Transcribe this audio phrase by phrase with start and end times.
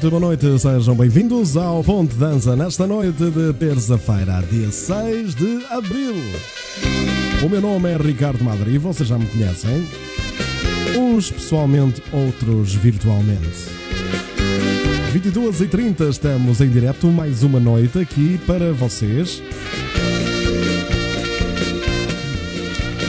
[0.00, 5.64] noite, boa noite, sejam bem-vindos ao Ponte Dança nesta noite de terça-feira, dia 6 de
[5.70, 6.14] abril.
[7.44, 9.86] O meu nome é Ricardo Madri, vocês já me conhecem,
[10.96, 13.66] uns pessoalmente, outros virtualmente.
[15.12, 19.42] 22 e 30 estamos em direto, mais uma noite aqui para vocês.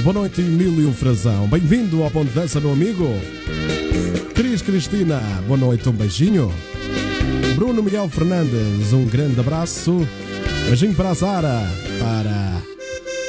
[0.04, 1.48] Boa noite, Emílio Frazão.
[1.48, 3.08] Bem-vindo ao Ponte Dança, meu amigo.
[4.34, 6.52] Cris Cristina, boa noite, um beijinho.
[7.56, 10.08] Bruno Miguel Fernandes, um grande abraço.
[10.68, 11.62] Beijinho para a Sara,
[12.00, 12.62] para.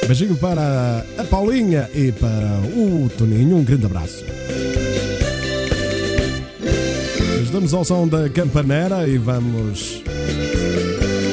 [0.07, 4.25] Beijinho para a Paulinha e para o Toninho, um grande abraço.
[7.43, 10.01] Estamos ao som da Campanera e vamos.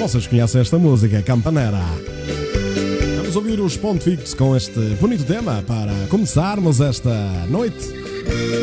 [0.00, 1.80] Vocês conhecem esta música, Campanera.
[3.16, 7.14] Vamos ouvir os pontos fixos com este bonito tema para começarmos esta
[7.48, 7.92] noite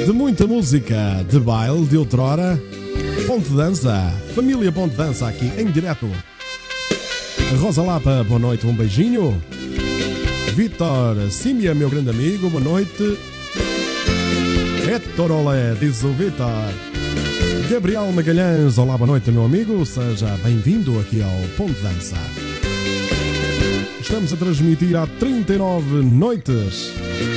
[0.05, 2.61] de muita música de baile de outrora.
[3.27, 6.09] Ponte Dança, família Ponte Dança aqui em direto.
[7.59, 9.43] Rosa Lapa, boa noite, um beijinho.
[10.55, 13.19] Vitor Simia, meu grande amigo, boa noite.
[14.89, 16.47] Héctor Olé, diz o Vitor.
[17.69, 19.85] Gabriel Magalhães, olá, boa noite, meu amigo.
[19.85, 22.15] Seja bem-vindo aqui ao Ponte Dança.
[23.99, 26.93] Estamos a transmitir há 39 noites.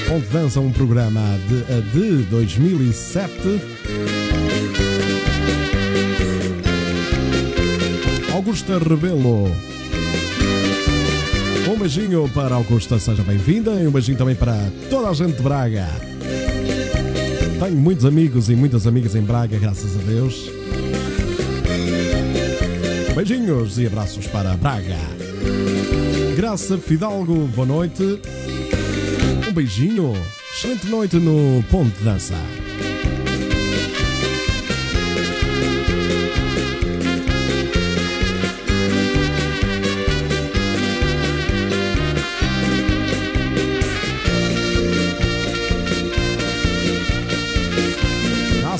[0.09, 4.20] Ponte Dança, um programa de, de 2007.
[8.41, 9.55] Augusta Rebelo.
[11.71, 13.73] Um beijinho para Augusta, seja bem-vinda.
[13.73, 14.57] E um beijinho também para
[14.89, 15.87] toda a gente de Braga.
[17.63, 20.51] Tenho muitos amigos e muitas amigas em Braga, graças a Deus.
[23.15, 24.97] Beijinhos e abraços para Braga.
[26.35, 28.23] Graça Fidalgo, boa noite.
[29.47, 30.15] Um beijinho.
[30.57, 32.37] Excelente noite no Ponte Dança.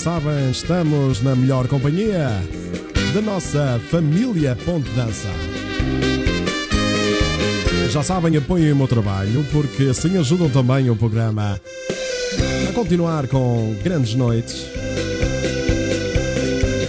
[0.01, 2.31] Sabem, estamos na melhor companhia
[3.13, 5.29] da nossa família Ponte Dança.
[7.91, 11.61] Já sabem, apoiem o meu trabalho, porque assim ajudam também o programa
[12.67, 14.65] a continuar com grandes noites.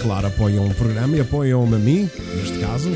[0.00, 2.88] Claro, apoiam o programa e apoiam-me a mim, neste caso.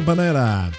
[0.00, 0.70] Campaneira.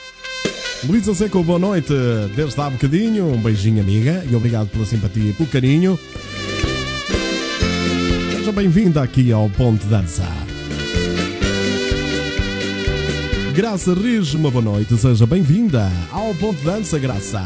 [0.83, 1.93] Luísa Seco, boa noite.
[2.35, 5.99] Desde há bocadinho, um beijinho, amiga, e obrigado pela simpatia e pelo carinho.
[8.35, 10.27] Seja bem-vinda aqui ao Ponte Dança.
[13.53, 17.45] Graça Riz, uma boa noite, seja bem-vinda ao Ponte Dança, Graça.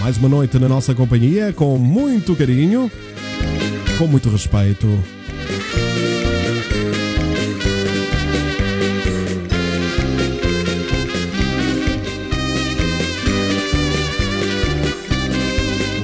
[0.00, 2.92] Mais uma noite na nossa companhia, com muito carinho,
[3.96, 4.86] com muito respeito.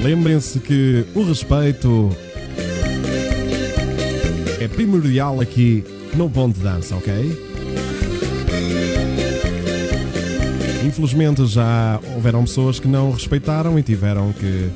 [0.03, 2.09] Lembrem-se que o respeito
[4.59, 5.81] é primordial aqui
[6.13, 7.13] no Ponto de Dança, ok?
[10.85, 14.69] Infelizmente já houveram pessoas que não respeitaram e tiveram que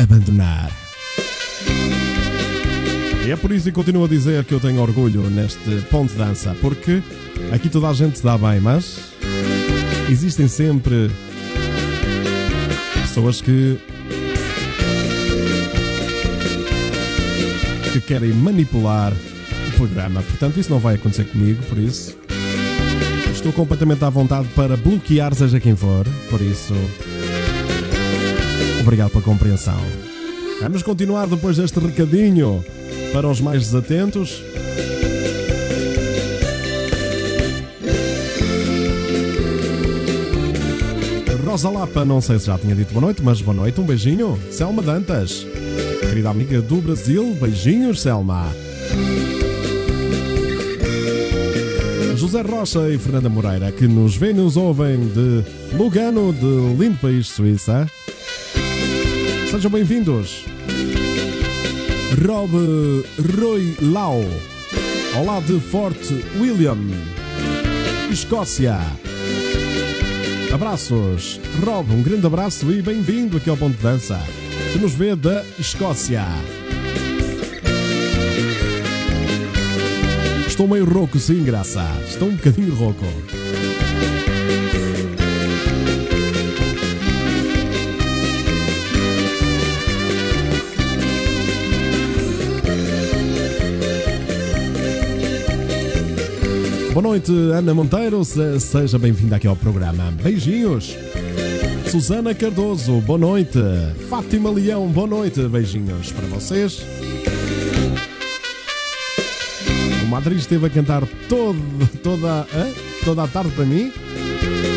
[0.00, 0.70] abandonar.
[3.26, 6.18] E é por isso que continuo a dizer que eu tenho orgulho neste ponto de
[6.18, 7.02] dança, porque
[7.52, 9.00] aqui toda a gente se dá bem, mas
[10.08, 11.10] existem sempre
[13.14, 13.78] pessoas que
[17.92, 20.20] que querem manipular o programa.
[20.20, 22.18] Portanto, isso não vai acontecer comigo, por isso
[23.32, 26.74] estou completamente à vontade para bloquear seja quem for, por isso
[28.80, 29.78] obrigado pela compreensão.
[30.60, 32.64] Vamos continuar depois deste recadinho
[33.12, 34.42] para os mais desatentos.
[41.54, 44.36] Rosa Lapa, não sei se já tinha dito boa noite, mas boa noite, um beijinho.
[44.50, 45.46] Selma Dantas,
[46.00, 48.52] querida amiga do Brasil, beijinhos, Selma.
[52.16, 55.44] José Rocha e Fernanda Moreira, que nos vêm e nos ouvem de
[55.76, 57.88] Lugano, de lindo país Suíça.
[59.48, 60.46] Sejam bem-vindos.
[62.26, 62.50] Rob
[63.40, 64.24] Roy Lau,
[65.14, 66.00] ao lado de Fort
[66.36, 66.78] William,
[68.10, 68.80] Escócia.
[70.54, 71.40] Abraços.
[71.66, 74.22] Rob, um grande abraço e bem-vindo aqui ao Ponto de Dança,
[74.72, 76.22] que nos vê da Escócia.
[80.46, 81.84] Estou meio rouco, sim, graça.
[82.06, 83.04] Estou um bocadinho rouco.
[97.04, 98.24] Noite, Ana Monteiro.
[98.24, 100.10] Seja bem-vinda aqui ao programa.
[100.22, 100.96] Beijinhos.
[101.90, 103.58] Susana Cardoso, boa noite.
[104.08, 105.46] Fátima Leão, boa noite.
[105.46, 106.80] Beijinhos para vocês.
[110.02, 111.58] O Madrid esteve a cantar todo,
[112.02, 112.46] toda,
[113.04, 113.92] toda a tarde para mim.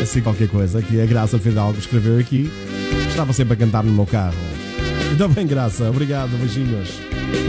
[0.04, 2.52] Assim qualquer coisa que a Graça Fidalgo escreveu aqui.
[3.08, 4.36] Estava sempre a cantar no meu carro.
[5.12, 5.90] Ainda bem, Graça.
[5.90, 6.38] Obrigado.
[6.38, 6.90] Beijinhos.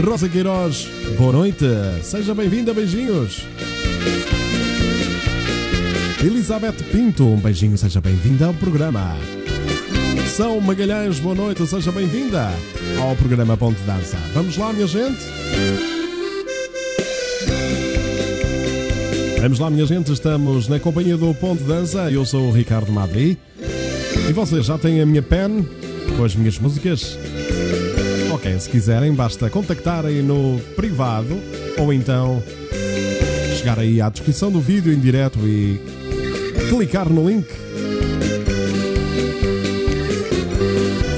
[0.05, 0.87] Rosa Queiroz,
[1.17, 1.65] boa noite.
[2.01, 2.73] Seja bem-vinda.
[2.73, 3.45] Beijinhos.
[6.21, 9.15] Elizabeth Pinto, um beijinho, seja bem-vinda ao programa.
[10.35, 12.51] São Magalhães, boa noite, seja bem-vinda
[13.01, 14.17] ao programa Ponte Dança.
[14.33, 15.17] Vamos lá, minha gente?
[19.39, 22.11] Vamos lá, minha gente, estamos na companhia do Ponte Dança.
[22.11, 23.37] Eu sou o Ricardo Madri
[24.29, 25.65] e vocês já têm a minha pen
[26.17, 27.17] com as minhas músicas?
[28.33, 31.39] Ok, se quiserem, basta contactarem no privado
[31.77, 32.43] ou então
[33.57, 35.98] chegar aí à descrição do vídeo em direto e
[36.69, 37.47] clicar no link.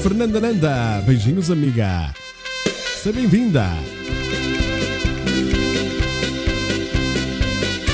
[0.02, 2.12] Fernanda Nanda, beijinhos, amiga.
[3.02, 3.66] Seja bem-vinda.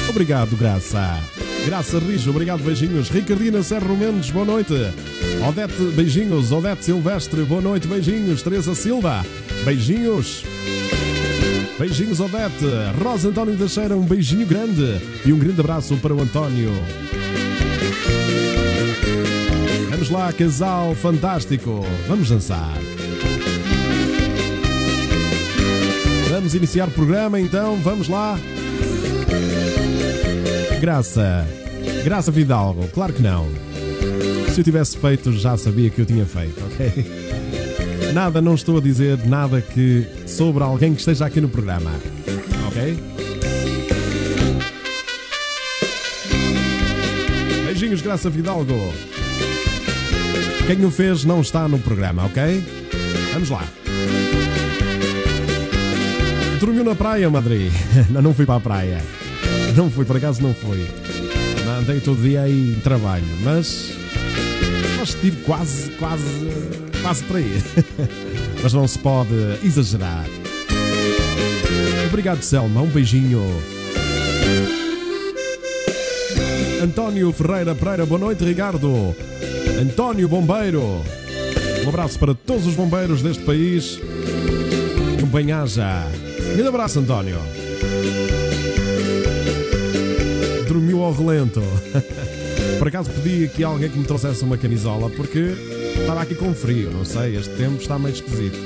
[0.08, 1.18] Obrigado, Graça.
[1.66, 3.10] Graça Rijo, obrigado, beijinhos.
[3.10, 4.74] Ricardina Serro Mendes, boa noite.
[5.46, 6.52] Odete, beijinhos.
[6.52, 8.42] Odete Silvestre, boa noite, beijinhos.
[8.42, 9.26] Teresa Silva,
[9.64, 10.44] beijinhos.
[11.78, 12.66] Beijinhos, Odete.
[13.02, 15.00] Rosa António Teixeira, um beijinho grande.
[15.26, 16.72] E um grande abraço para o António.
[20.08, 21.84] Vamos lá, casal fantástico.
[22.06, 22.72] Vamos dançar.
[26.30, 28.38] Vamos iniciar o programa então, vamos lá.
[30.80, 31.46] Graça.
[32.04, 33.48] Graça Vidalgo, claro que não.
[34.54, 38.12] Se eu tivesse feito, já sabia que eu tinha feito, ok?
[38.14, 41.92] Nada, não estou a dizer nada que sobre alguém que esteja aqui no programa,
[42.68, 42.96] ok?
[47.66, 48.74] Beijinhos, Graça Vidalgo.
[50.68, 52.62] Quem o fez não está no programa, ok?
[53.32, 53.64] Vamos lá.
[56.60, 57.72] Dormiu na praia, Madrid.
[58.12, 59.02] Não, não fui para a praia.
[59.74, 60.86] Não fui, por acaso não fui.
[61.80, 63.94] Andei todo dia aí em trabalho, mas.
[64.98, 66.50] Mas estive quase, quase.
[67.00, 67.62] quase para ir.
[68.62, 69.32] Mas não se pode
[69.64, 70.26] exagerar.
[72.08, 72.82] Obrigado, Selma.
[72.82, 73.42] Um beijinho.
[76.82, 79.16] António Ferreira Pereira, boa noite, Ricardo.
[79.80, 80.82] António Bombeiro.
[81.84, 84.00] Um abraço para todos os bombeiros deste país.
[85.22, 86.04] Um bem-aja.
[86.60, 87.38] Um abraço, António.
[90.66, 91.62] Dormiu ao relento.
[92.78, 95.54] Por acaso pedi aqui a alguém que me trouxesse uma camisola porque
[96.00, 98.58] estava aqui com frio, não sei, este tempo está meio esquisito.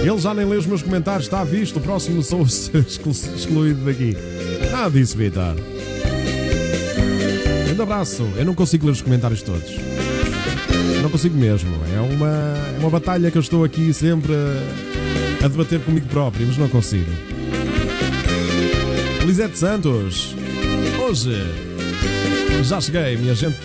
[0.00, 4.16] Ele já nem lê os meus comentários, está visto, o próximo sou excluído daqui.
[4.70, 5.56] Nada disso, Vitor.
[7.78, 9.70] Um abraço, eu não consigo ler os comentários todos.
[11.02, 11.74] Não consigo mesmo.
[11.94, 12.28] É uma,
[12.76, 16.68] é uma batalha que eu estou aqui sempre a, a debater comigo próprio, mas não
[16.68, 17.10] consigo.
[19.24, 20.36] Lisete Santos,
[21.08, 21.72] hoje
[22.62, 23.58] já cheguei, minha gente.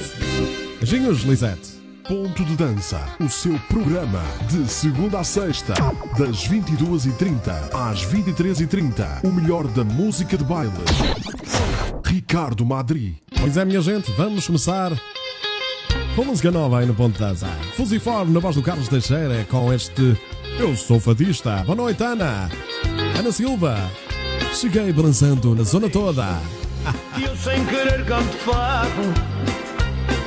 [0.80, 1.78] Beijinhos, Lisete.
[2.08, 5.74] Ponto de Dança, o seu programa de segunda a sexta,
[6.18, 9.24] das 22h30 às 23h30.
[9.24, 10.72] O melhor da música de baile.
[12.06, 13.22] Ricardo Madri.
[13.40, 14.92] Pois é, minha gente, vamos começar
[16.16, 17.48] com música nova aí no Ponto de Dança.
[17.76, 20.18] Fusiforme na voz do Carlos Teixeira com este
[20.60, 21.64] Eu Sou Fadista.
[21.66, 22.50] Boa noite, Ana.
[23.18, 23.78] Ana Silva.
[24.54, 26.40] Cheguei balançando na zona toda.
[27.22, 29.14] Eu sem querer canto fado,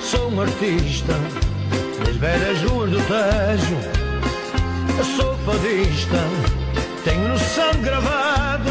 [0.02, 1.14] sou um artista
[2.04, 3.76] nas velhas ruas do Tejo.
[5.16, 6.18] Sou fadista,
[7.02, 8.70] tenho no sangue gravado.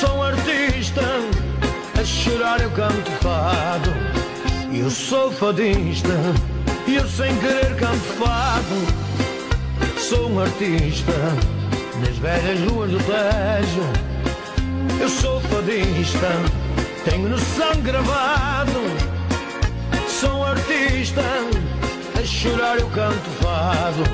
[0.00, 1.02] Sou um artista,
[2.00, 3.90] a chorar eu canto fado.
[4.72, 6.08] Eu sou fadista
[6.86, 9.98] e eu sem querer canto fado.
[9.98, 11.12] Sou um artista
[12.00, 13.82] nas velhas ruas do Tejo.
[14.98, 16.28] Eu sou fadista,
[17.04, 18.80] tenho no sangue gravado.
[20.08, 21.22] Sou um artista,
[22.18, 24.04] a chorar eu canto fado.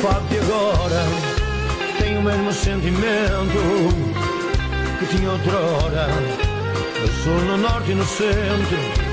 [0.00, 1.04] Fado de agora
[1.98, 4.10] tem o mesmo sentimento
[4.98, 6.39] que tinha outrora.
[7.22, 9.10] Sou no norte e no centro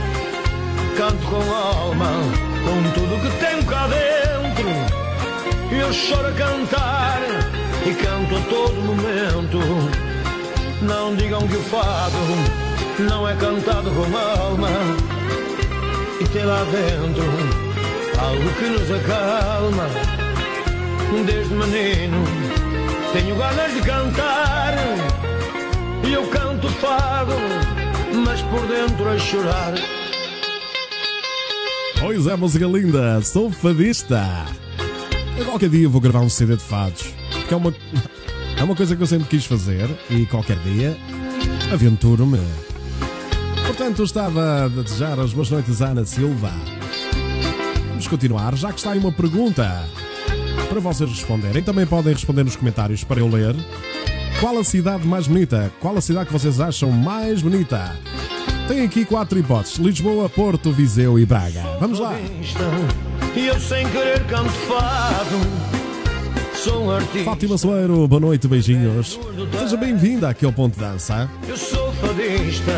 [0.98, 2.10] canto com alma,
[2.64, 4.68] com tudo que tenho cá dentro.
[5.72, 7.22] Eu choro a cantar
[7.86, 9.60] e canto a todo momento.
[10.82, 12.18] Não digam que o fado
[12.98, 14.70] não é cantado com alma
[16.20, 17.24] e tem lá dentro
[18.20, 19.88] algo que nos acalma.
[21.26, 22.24] Desde menino
[23.14, 24.76] tenho ganas de cantar
[26.04, 27.34] e eu canto fado,
[28.18, 29.74] mas por dentro a chorar.
[32.00, 34.24] Pois é, música linda, sou fadista.
[35.38, 37.74] Eu qualquer dia vou gravar um CD de fados, porque é uma,
[38.58, 40.98] é uma coisa que eu sempre quis fazer e qualquer dia
[41.72, 42.40] aventuro-me.
[43.66, 46.52] Portanto, estava a desejar as boas noites à Ana Silva.
[47.90, 49.86] Vamos continuar, já que está aí uma pergunta
[50.70, 51.64] para vocês responderem.
[51.64, 53.56] Também podem responder nos comentários para eu ler.
[54.39, 55.72] Qual a cidade mais bonita?
[55.79, 57.96] Qual a cidade que vocês acham mais bonita?
[58.67, 61.63] Tem aqui quatro hipóteses: Lisboa, Porto, Viseu e Braga.
[61.79, 62.13] Vamos lá.
[63.36, 65.38] Eu sem querer canto fado.
[66.56, 67.32] Sou artista.
[67.32, 69.20] Fátima Soeiro, boa noite, beijinhos.
[69.58, 71.27] Seja bem-vinda aqui ao Ponto Dança.
[71.48, 72.74] Eu sou fadista.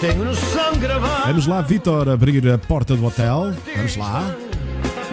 [0.00, 1.28] Tenho no sangue gravado.
[1.28, 3.54] Vamos lá, Vitor, abrir a porta do hotel.
[3.74, 4.34] Vamos lá.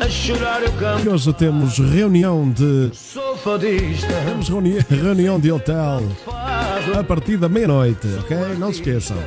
[0.04, 1.10] A chorar eu E canto.
[1.12, 2.90] hoje temos reunião de.
[2.94, 4.08] Sou fadista.
[4.26, 6.02] Temos reuni- reunião de hotel
[7.00, 8.36] a partir da meia-noite, ok?
[8.58, 9.18] Não se esqueçam.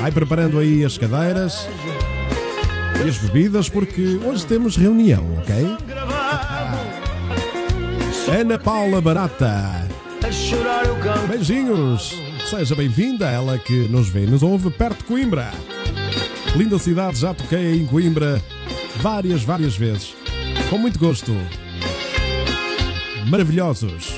[0.00, 1.68] Vai preparando aí as cadeiras
[3.04, 5.76] e as bebidas, porque hoje temos reunião, ok?
[8.40, 9.86] Ana Paula Barata.
[11.28, 12.20] Beijinhos!
[12.50, 15.50] Seja bem-vinda, ela que nos vê e nos ouve perto de Coimbra.
[16.56, 18.42] Linda cidade, já toquei em Coimbra
[18.96, 20.14] várias, várias vezes.
[20.68, 21.32] Com muito gosto.
[23.28, 24.14] Maravilhosos.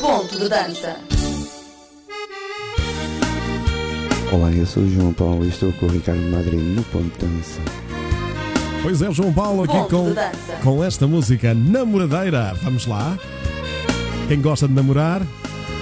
[0.00, 0.96] Ponto de dança.
[4.30, 7.26] Olá, eu sou o João Paulo e estou com o Ricardo Madrid no Ponto de
[7.26, 7.60] Dança.
[8.82, 10.14] Pois é, João Paulo aqui Ponto com,
[10.62, 12.54] com esta música namoradeira.
[12.62, 13.18] Vamos lá.
[14.28, 15.22] Quem gosta de namorar?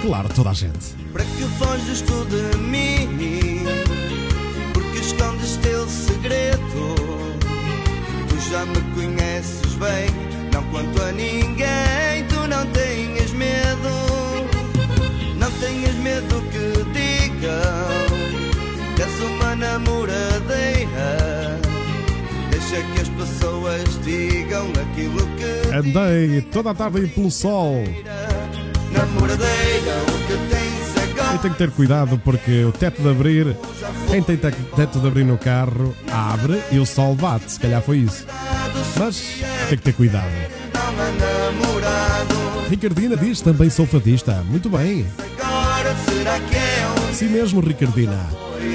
[0.01, 0.95] Claro, toda a gente.
[1.13, 3.63] Para que foges tu de mim?
[4.73, 7.00] Porque escondes teu segredo?
[8.51, 10.09] Já me conheces bem,
[10.53, 12.25] não conto a ninguém.
[12.27, 13.89] Tu não tenhas medo,
[15.37, 18.11] não tenhas medo que digam
[18.95, 21.59] que és uma namoradeira.
[22.49, 27.81] Deixa que as pessoas digam aquilo que Andei toda a tarde pelo sol.
[28.91, 30.03] namoradeira.
[30.07, 31.35] O que tens agora?
[31.35, 33.55] E tenho que ter cuidado porque o teto de abrir,
[34.09, 37.51] quem tem te- teto de abrir no carro, abre e o sol bate.
[37.53, 38.25] Se calhar foi isso.
[39.03, 39.19] Mas
[39.67, 40.29] tem que ter cuidado.
[42.69, 44.43] Ricardina diz também sou fadista.
[44.47, 45.07] Muito bem.
[47.11, 48.29] Sim mesmo, Ricardina.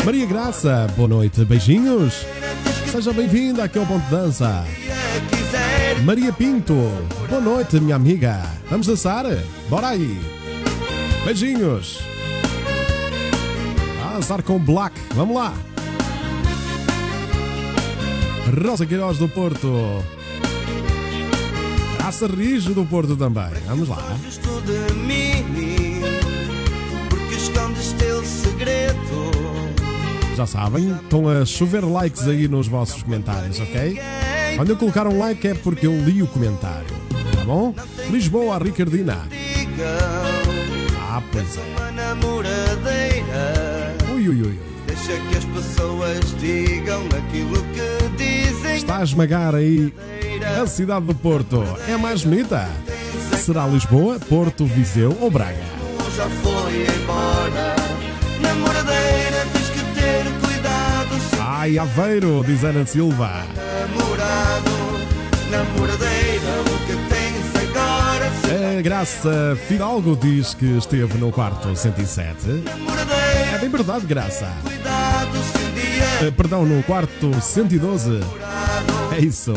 [0.04, 1.44] Maria Graça, boa noite.
[1.44, 2.26] Beijinhos.
[2.90, 4.64] Seja bem-vinda aqui ao Ponto de Dança.
[6.02, 6.74] Maria Pinto,
[7.28, 8.42] boa noite, minha amiga.
[8.68, 9.26] Vamos dançar?
[9.70, 10.20] Bora aí.
[11.24, 12.00] Beijinhos.
[14.04, 15.00] A dançar com Black.
[15.14, 15.54] Vamos lá.
[18.60, 20.15] Rosa Queiroz do Porto.
[22.06, 23.50] Graça Rijo do Porto também.
[23.66, 23.96] Vamos lá.
[23.96, 26.00] Foges tu de mim,
[27.10, 29.32] porque escondes teu segredo.
[30.36, 34.00] Já sabem, estão a chover likes aí nos vossos comentários, ok?
[34.54, 36.86] Quando eu colocar um like é porque eu li o comentário.
[37.34, 37.74] Tá bom?
[38.08, 39.26] Lisboa, Ricardina.
[41.10, 41.62] Ah, pois é.
[44.14, 44.60] Ui, ui, ui.
[44.86, 48.76] Deixa que as pessoas digam aquilo que dizem.
[48.76, 49.92] Está a esmagar aí
[50.62, 51.62] a cidade do Porto.
[51.88, 52.68] É a mais bonita?
[53.38, 55.56] Será Lisboa, Porto, Viseu ou Braga?
[56.16, 57.76] Já foi embora.
[58.40, 61.20] Namoradeira, tens que ter cuidado.
[61.40, 63.44] Ai, Aveiro, diz Ana Silva.
[63.88, 64.70] namorado,
[65.50, 68.78] namoradeira, o que tens agora?
[68.78, 72.46] A Graça Fidalgo diz que esteve no quarto 107.
[72.64, 74.48] namoradeira, É bem verdade, Graça.
[74.62, 78.20] cuidado se um dia Eh, Perdão, no quarto 112.
[79.16, 79.54] É isso.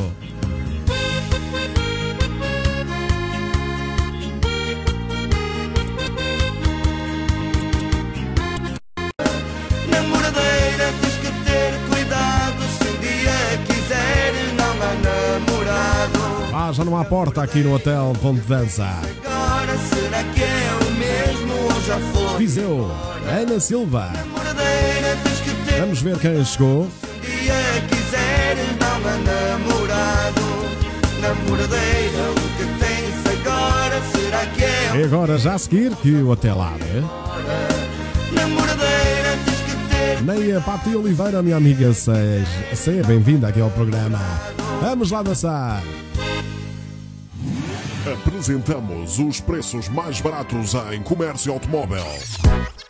[16.78, 18.86] Não há porta aqui no hotel Ponto de Dança.
[19.26, 22.38] Agora será que é o mesmo ou já foi?
[22.38, 22.92] Viseu,
[23.28, 24.12] Ana Silva.
[25.80, 26.88] Vamos ver quem chegou.
[27.02, 27.54] Se um dia
[27.90, 30.42] quiser, não há namorado
[31.22, 36.30] Namoradeira, o que tens agora Será que é E agora, já a seguir, que o
[36.30, 37.04] hotel abre.
[38.32, 42.46] Namoradeira, tens que ter Neia Pati Oliveira, minha amiga, seja,
[42.76, 44.20] seja bem-vinda aqui ao programa.
[44.82, 45.82] Vamos lá dançar.
[48.14, 52.04] Apresentamos os preços mais baratos em comércio automóvel.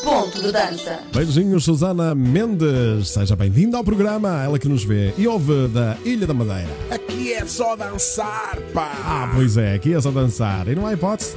[0.04, 1.00] Ponto de dança.
[1.14, 3.10] Beijinhos, Susana Mendes.
[3.10, 4.44] Seja bem-vinda ao programa.
[4.44, 6.70] Ela que nos vê e ouve da Ilha da Madeira.
[6.90, 8.92] Aqui é só dançar, pá!
[9.06, 10.68] Ah, pois é, aqui é só dançar.
[10.68, 11.36] E não há hipótese.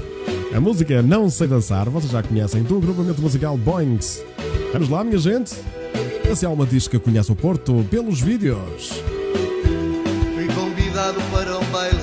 [0.55, 4.23] A música Não Sei Dançar, vocês já conhecem do agrupamento musical Boings.
[4.73, 5.55] Vamos lá, minha gente.
[6.31, 9.03] A Selma diz que conhece o Porto pelos vídeos.
[10.35, 11.99] Fui convidado para um baile,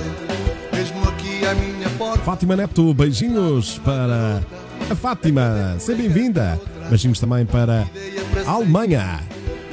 [0.72, 2.22] mesmo aqui à minha porta.
[2.24, 4.42] Fátima Neto, beijinhos para
[4.92, 5.76] a Fátima.
[5.78, 6.60] Seja bem-vinda.
[6.88, 7.86] Beijinhos também para
[8.46, 9.20] a Alemanha.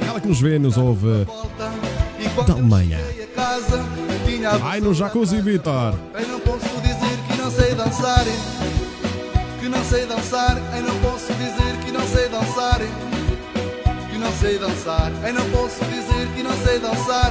[0.06, 1.26] Ela que nos vê, nos ouve
[2.46, 2.98] da Alemanha.
[3.06, 3.84] cheguei a casa,
[4.26, 5.94] tinha a Vai no jacuzzi, Vitor.
[6.14, 8.24] Eu não posso dizer que não sei dançar
[9.60, 12.80] Que não sei dançar Eu não posso dizer que não sei dançar
[14.10, 17.30] Que não sei dançar Eu não posso dizer que não sei dançar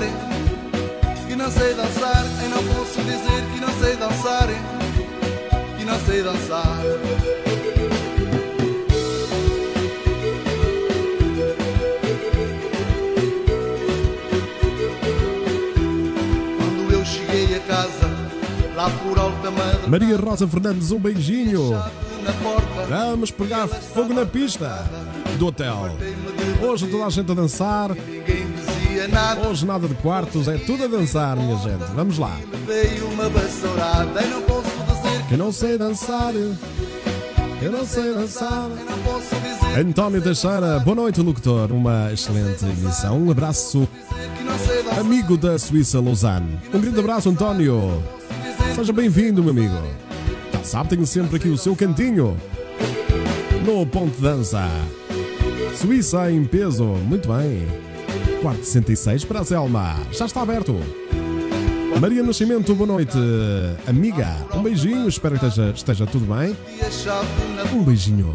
[1.28, 4.48] Que não sei dançar Eu não posso dizer que não sei dançar
[5.78, 7.39] Que não sei dançar
[18.80, 21.72] Lá por alta madre Maria Rosa Fernandes, um beijinho.
[22.88, 24.90] Vamos pegar fogo na pista
[25.38, 25.98] do hotel.
[26.62, 27.92] Hoje toda a gente a dançar.
[29.50, 31.92] Hoje nada de quartos, é tudo a dançar, minha gente.
[31.94, 32.38] Vamos lá.
[35.28, 36.34] Que não sei dançar.
[37.62, 38.70] Eu não sei dançar.
[39.78, 41.70] António Teixeira, boa noite, locutor.
[41.74, 43.26] Uma excelente emissão.
[43.26, 43.86] Um abraço,
[44.98, 46.58] amigo da Suíça Lausanne.
[46.74, 48.02] Um grande abraço, António.
[48.76, 49.76] Seja bem-vindo, meu amigo.
[50.54, 52.38] Já sabe, tenho sempre aqui o seu cantinho.
[53.66, 54.68] No Ponto de Dança.
[55.76, 56.86] Suíça em peso.
[56.86, 57.68] Muito bem.
[58.42, 59.98] Quarto 66 para a Selma.
[60.12, 60.76] Já está aberto.
[62.00, 63.18] Maria Nascimento, boa noite.
[63.86, 65.08] Amiga, um beijinho.
[65.08, 66.56] Espero que esteja, esteja tudo bem.
[67.74, 68.34] Um beijinho.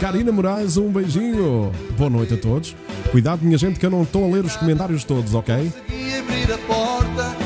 [0.00, 1.72] Karina Moraes, um beijinho.
[1.96, 2.76] Boa noite a todos.
[3.10, 5.72] Cuidado, minha gente, que eu não estou a ler os comentários todos, ok?
[5.88, 7.37] E abrir a porta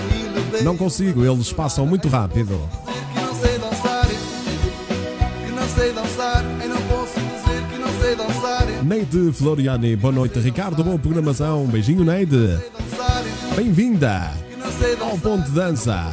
[0.60, 2.60] Não consigo, eles passam muito rápido.
[8.82, 10.38] Neide Floriani, boa noite.
[10.38, 11.64] Ricardo, boa programação.
[11.64, 12.58] Um beijinho, Neide.
[13.56, 14.32] Bem-vinda
[15.00, 16.12] ao Ponto de Dança.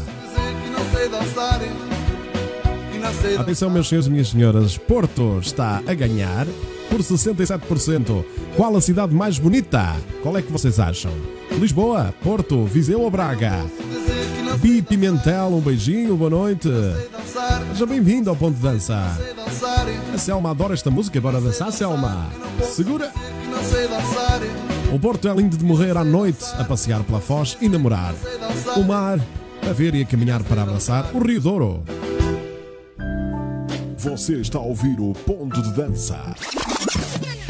[3.38, 4.78] Atenção, meus senhores e minhas senhoras.
[4.78, 6.46] Porto está a ganhar
[6.90, 8.24] por 67%.
[8.56, 9.96] Qual a cidade mais bonita?
[10.22, 11.12] Qual é que vocês acham?
[11.60, 13.66] Lisboa, Porto, Viseu ou Braga?
[14.60, 16.70] Dizer que não Bi Pimentel, um beijinho, boa noite.
[17.72, 19.18] Seja bem-vindo ao Ponto de Dança.
[20.14, 22.30] A Selma adora esta música, bora dançar, Selma.
[22.64, 23.12] Segura.
[24.94, 28.14] O Porto é lindo de morrer à noite, a passear pela Foz e namorar.
[28.76, 29.20] O mar,
[29.68, 31.84] a ver e a caminhar para abraçar o Rio Douro.
[33.98, 36.36] Você está a ouvir o Ponto de Dança.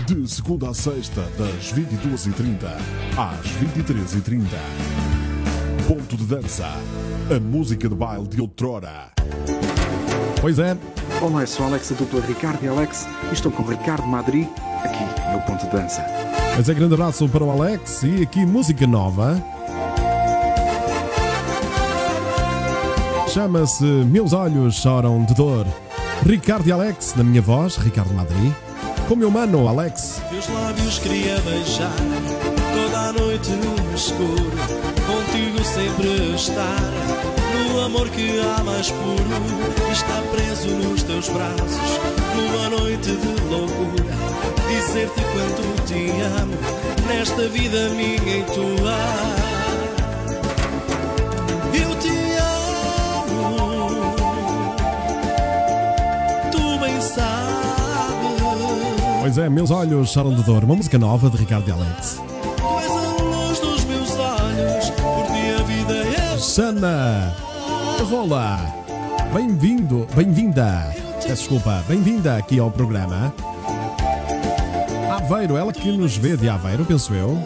[0.05, 2.65] De segunda a sexta, das 22h30
[3.15, 4.98] às 23h30.
[5.89, 6.67] Ponto de Dança.
[7.35, 9.09] A música de baile de outrora.
[10.39, 10.77] Pois é,
[11.19, 14.47] Olá, eu sou Alex, a dupla Ricardo e Alex e estou com o Ricardo Madri
[14.83, 16.05] aqui no Ponto de Dança.
[16.55, 19.43] mas é grande abraço para o Alex e aqui música nova.
[23.29, 25.65] Chama-se Meus Olhos Choram de Dor.
[26.23, 28.53] Ricardo e Alex, na minha voz, Ricardo Madri.
[29.07, 30.21] Com meu mano, Alex.
[30.29, 31.95] Teus lábios queria beijar
[32.75, 34.49] toda a noite no escuro,
[35.05, 36.91] contigo sempre estar.
[37.67, 39.23] No amor que há mais puro,
[39.91, 41.99] está preso nos teus braços.
[42.33, 44.15] Numa noite de loucura,
[44.69, 46.57] dizer-te quanto te amo,
[47.09, 48.97] nesta vida minha e tua.
[51.73, 52.17] Eu te
[53.27, 54.15] amo,
[56.51, 57.39] tu bem sabes.
[59.19, 60.63] Pois é, Meus Olhos Choram de Dor.
[60.63, 62.38] Uma música nova de Ricardo e
[66.59, 67.33] Sana
[68.09, 68.59] Rola,
[69.33, 70.93] bem-vindo, bem-vinda.
[71.25, 73.33] Desculpa, bem-vinda aqui ao programa.
[75.09, 77.41] Aveiro, ela que nos vê de Aveiro, penso eu.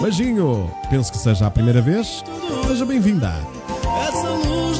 [0.00, 2.24] Beijinho, penso que seja a primeira vez.
[2.66, 3.34] Seja bem-vinda.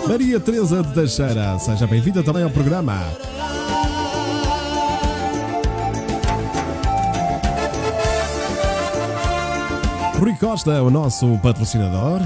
[0.09, 2.99] Maria Teresa de Teixeira, seja bem-vinda também ao programa.
[10.19, 12.23] Rui Costa, o nosso patrocinador.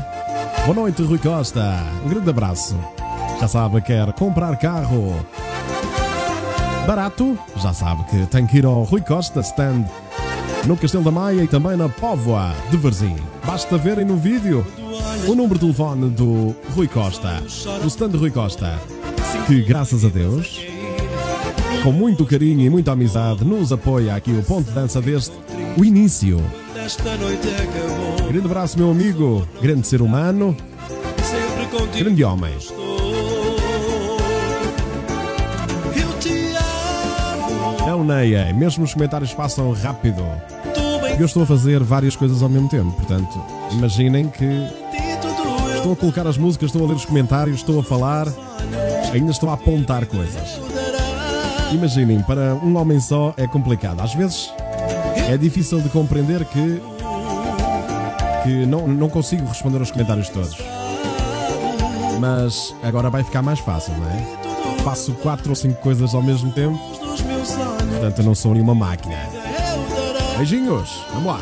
[0.69, 1.83] Boa noite, Rui Costa.
[2.05, 2.79] Um grande abraço.
[3.41, 5.19] Já sabe, quer comprar carro
[6.87, 7.39] barato?
[7.57, 9.87] Já sabe que tem que ir ao Rui Costa Stand
[10.67, 13.17] no Castelo da Maia e também na Póvoa de Varzim.
[13.47, 14.63] Basta verem no vídeo
[15.27, 17.43] o número de telefone do Rui Costa,
[17.81, 18.79] do stand de Rui Costa,
[19.47, 20.67] que graças a Deus,
[21.83, 25.33] com muito carinho e muita amizade, nos apoia aqui o ponto de dança desde
[25.79, 26.39] o início.
[26.77, 28.08] Esta noite acabou.
[28.29, 30.55] Grande abraço, meu amigo, grande ser humano,
[31.99, 32.55] grande homem.
[32.57, 32.77] estou.
[35.97, 37.87] Eu te amo.
[37.87, 40.23] Não, Neia, mesmo os comentários passam rápido.
[41.19, 44.45] Eu estou a fazer várias coisas ao mesmo tempo, portanto, imaginem que
[45.75, 48.29] estou a colocar as músicas, estou a ler os comentários, estou a falar,
[49.13, 50.61] ainda estou a apontar coisas.
[51.73, 54.01] Imaginem, para um homem só é complicado.
[54.01, 54.53] Às vezes
[55.29, 56.81] é difícil de compreender que,
[58.43, 60.57] que não, não consigo responder aos comentários todos.
[62.21, 64.83] Mas agora vai ficar mais fácil, não é?
[64.83, 69.17] Faço quatro ou cinco coisas ao mesmo tempo, portanto eu não sou nenhuma máquina.
[70.37, 71.41] Beijinhos, vamos lá.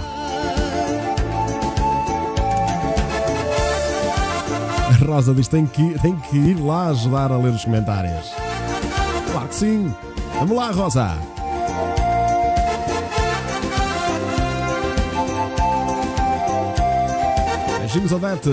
[4.89, 8.33] A Rosa diz: tem que, tem que ir lá ajudar a ler os comentários.
[9.31, 9.95] Claro que sim.
[10.39, 11.36] Vamos lá, Rosa.
[17.97, 18.51] Beijinhos, Odete.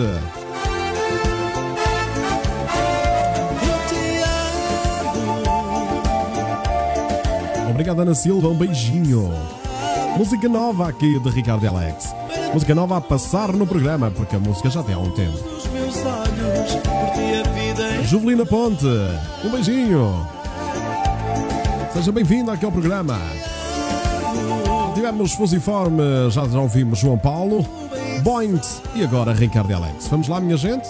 [7.70, 8.48] Obrigado, Ana Silva.
[8.48, 9.34] Um beijinho.
[10.18, 12.16] Música nova aqui de Ricardo Alex.
[12.54, 15.38] Música nova a passar no programa, porque a música já tem há um tempo.
[18.06, 18.86] Juvelina Ponte,
[19.44, 20.26] um beijinho.
[21.92, 23.20] Seja bem-vindo aqui ao programa.
[24.94, 27.83] Tivemos Fusiforme, já ouvimos João Paulo,
[28.24, 30.08] Boint e agora Ricardo e Alex.
[30.08, 30.88] Vamos lá, minha gente?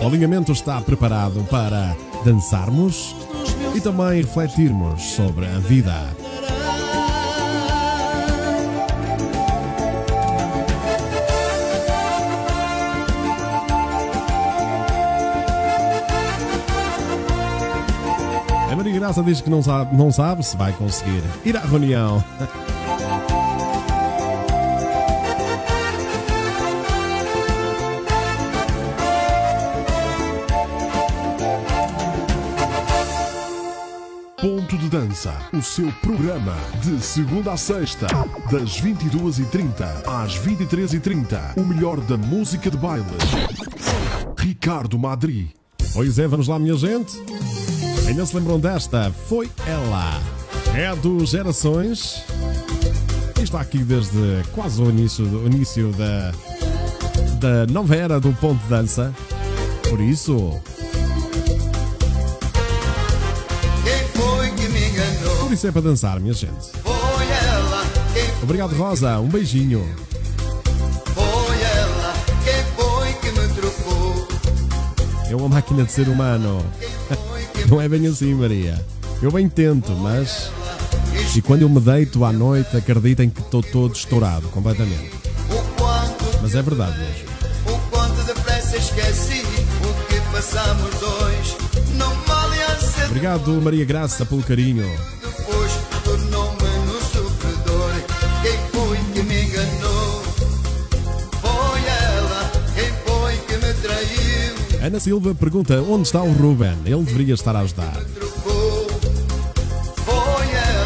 [0.00, 3.16] O alinhamento está preparado para dançarmos
[3.74, 5.92] e também refletirmos sobre a vida.
[18.70, 22.22] A Maria Graça diz que não sabe, não sabe se vai conseguir ir à reunião.
[34.76, 38.06] Ponto de Dança, o seu programa de segunda a sexta,
[38.50, 41.56] das 22h30 às 23h30.
[41.56, 43.06] O melhor da música de baile.
[44.36, 45.54] Ricardo Madri.
[45.94, 47.16] Pois é, vamos lá, minha gente.
[48.06, 49.10] Ainda se lembram desta?
[49.26, 50.20] Foi ela.
[50.74, 52.22] É do Gerações.
[53.42, 56.32] Está aqui desde quase o início, o início da,
[57.40, 59.14] da nova era do ponto de dança.
[59.88, 60.60] Por isso,
[65.56, 66.70] isso é para dançar, minha gente.
[68.42, 69.18] Obrigado, Rosa.
[69.18, 69.88] Um beijinho.
[75.28, 76.62] É uma máquina de ser humano.
[77.68, 78.84] Não é bem assim, Maria.
[79.22, 80.50] Eu bem tento, mas.
[81.34, 85.10] E quando eu me deito à noite, acreditem que estou todo estourado, completamente.
[86.42, 87.74] Mas é verdade mesmo.
[87.74, 89.42] o quanto depressa esqueci
[89.82, 91.66] o que passamos dois.
[93.16, 94.84] Obrigado, Maria Graça, pelo carinho.
[104.86, 106.76] Ana Silva pergunta onde está o Ruben.
[106.84, 108.00] Ele deveria estar a ajudar.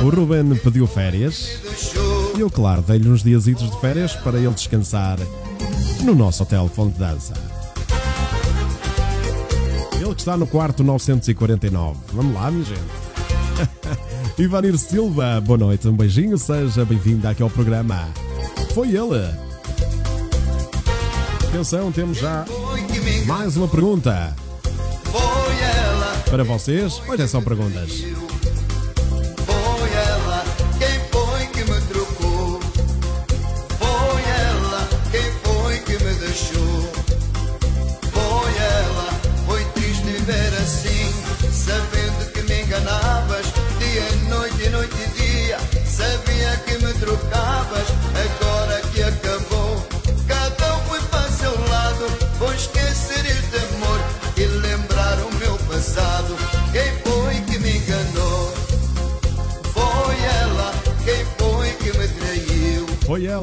[0.02, 1.60] O Ruben pediu férias
[2.34, 5.18] e eu, claro, dei-lhe uns diazitos de férias para ele descansar
[6.02, 7.34] no nosso hotel Fonte Dança.
[10.00, 11.98] Ele que está no quarto 949.
[12.14, 12.80] Vamos lá, minha gente.
[14.42, 18.08] Ivanir Silva, boa noite, um beijinho, seja bem-vindo aqui ao programa.
[18.72, 19.28] Foi ele.
[21.50, 22.46] Atenção, temos já
[23.26, 24.34] mais uma pergunta
[25.04, 25.20] Foi
[25.60, 26.22] ela.
[26.28, 27.00] para vocês.
[27.08, 28.04] Hoje é só perguntas.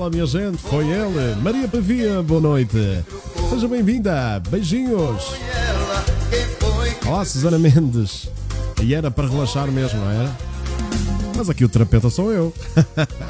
[0.08, 1.36] Ela, minha gente, foi ele.
[1.42, 3.04] Maria Pavia, boa noite.
[3.50, 4.42] Seja bem-vinda.
[4.50, 5.34] Beijinhos.
[7.06, 8.30] Olá, Susana Mendes.
[8.82, 10.36] E era para relaxar mesmo, não era?
[11.36, 12.54] Mas aqui o terapeuta sou eu.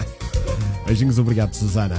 [0.85, 1.97] Beijinhos, obrigado, Susana.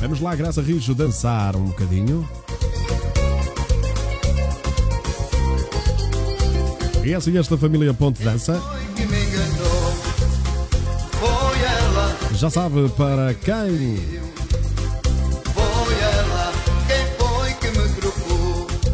[0.00, 2.26] Vamos lá, Graça Rijo, dançar um bocadinho.
[7.04, 8.79] E e esta família Ponte Dança.
[12.40, 14.00] Já sabe para quem.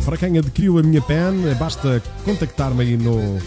[0.04, 3.38] Para quem adquiriu a minha pen, basta contactar-me aí no,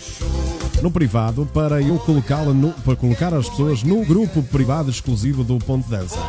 [0.81, 2.53] no privado para eu colocá-la
[2.85, 6.19] para colocar as pessoas no grupo privado exclusivo do Ponte Dança.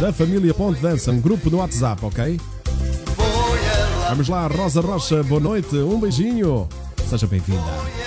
[0.00, 2.40] Da família Ponte Dança, um grupo no WhatsApp, ok?
[4.08, 6.66] Vamos lá, Rosa Rocha, boa noite, um beijinho.
[7.06, 8.01] Seja bem-vinda.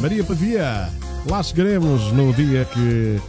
[0.00, 0.88] Maria Pavia,
[1.28, 3.20] lá chegaremos no dia que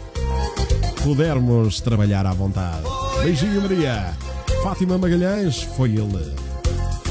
[1.03, 2.84] pudermos trabalhar à vontade.
[3.23, 4.15] Beijinho, Maria.
[4.63, 6.36] Fátima Magalhães, foi ele.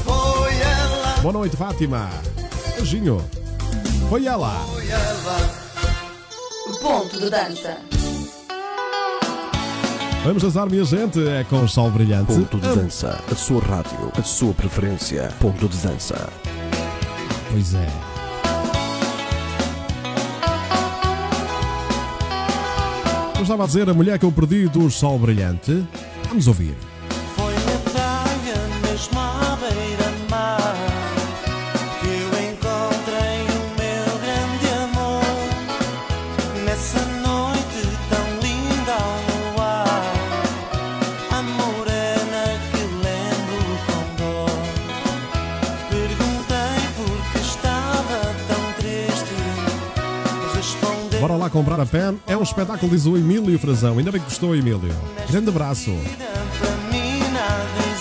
[0.03, 2.09] foi ela, Boa noite, Fátima.
[2.77, 3.21] Beijinho.
[4.09, 4.65] Foi ela.
[4.73, 5.59] foi ela.
[6.81, 7.77] Ponto de dança.
[10.23, 11.19] Vamos dançar, minha gente.
[11.27, 12.33] É com o sol brilhante.
[12.33, 15.29] Ponto de dança, a sua rádio, a sua preferência.
[15.39, 16.29] Ponto de dança.
[17.51, 18.08] Pois é.
[23.39, 25.87] Eu estava a dizer a mulher que eu perdi do sol brilhante.
[26.27, 26.75] Vamos ouvir.
[51.59, 52.17] Comprar a pen.
[52.25, 53.97] É um espetáculo, diz o Emílio Frazão.
[53.97, 54.95] Ainda bem que gostou, Emílio.
[55.29, 55.91] Grande abraço.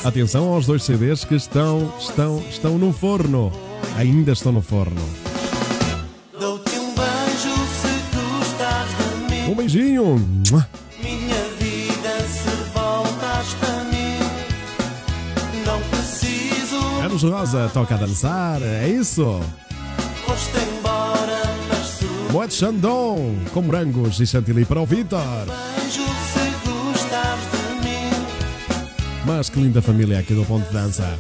[0.05, 3.53] Atenção aos dois CDs que estão, estão, estão no forno.
[3.97, 5.03] Ainda estão no forno.
[9.49, 10.16] Um beijinho.
[11.03, 14.18] Minha vida se para mim.
[15.66, 18.62] Não preciso, Anos Rosa toca a dançar.
[18.62, 19.40] É isso.
[22.33, 25.47] Moed Xandon com morangos e chantilly para o Vitor.
[29.25, 31.19] Mas que linda família aqui do Ponto de Dança.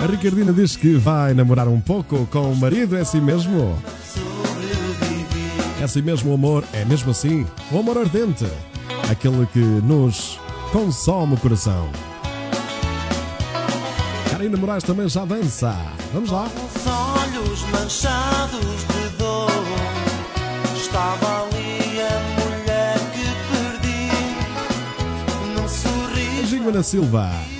[0.00, 3.76] A Ricardina diz que vai namorar um pouco com o marido, é assim mesmo?
[5.80, 7.46] É assim mesmo o amor, é mesmo assim?
[7.72, 8.46] O amor ardente,
[9.10, 10.38] aquele que nos
[10.70, 11.88] consome o coração.
[14.38, 15.74] Karina Moraes também já dança.
[16.14, 16.44] Vamos lá.
[16.44, 19.50] Os olhos manchados de dor.
[20.76, 24.12] Estava ali a mulher que perdi.
[25.60, 27.57] Num sorriso Ana Silva.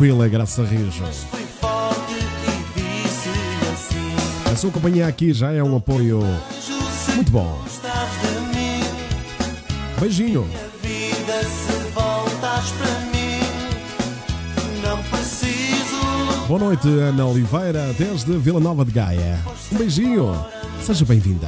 [0.00, 1.04] Tranquila, graça a Rijo.
[4.50, 7.62] A sua companhia aqui já é um apoio "Vejo se muito bom.
[10.00, 10.48] Beijinho.
[16.48, 19.38] Boa noite, Ana Oliveira, desde Vila Nova de Gaia.
[19.70, 20.34] Um beijinho.
[20.82, 21.46] Seja bem-vinda.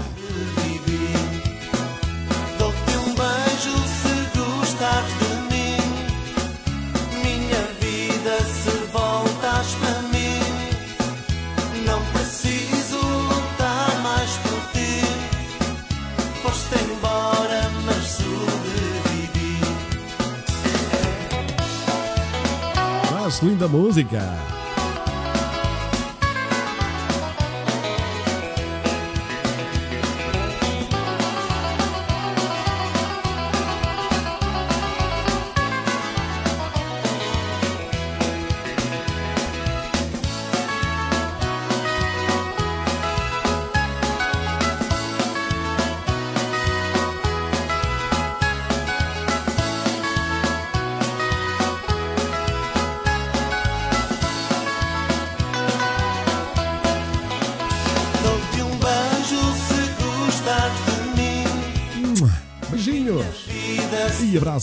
[23.43, 24.62] Linda música.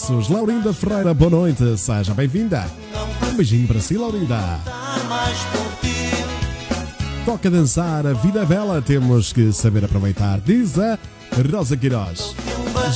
[0.09, 2.65] Laurinda Ferreira, boa noite, seja bem-vinda.
[3.31, 4.59] Um beijinho para si, Laurinda.
[7.23, 10.97] Toca dançar, a vida é bela, temos que saber aproveitar, diz a
[11.51, 12.35] Rosa Queiroz.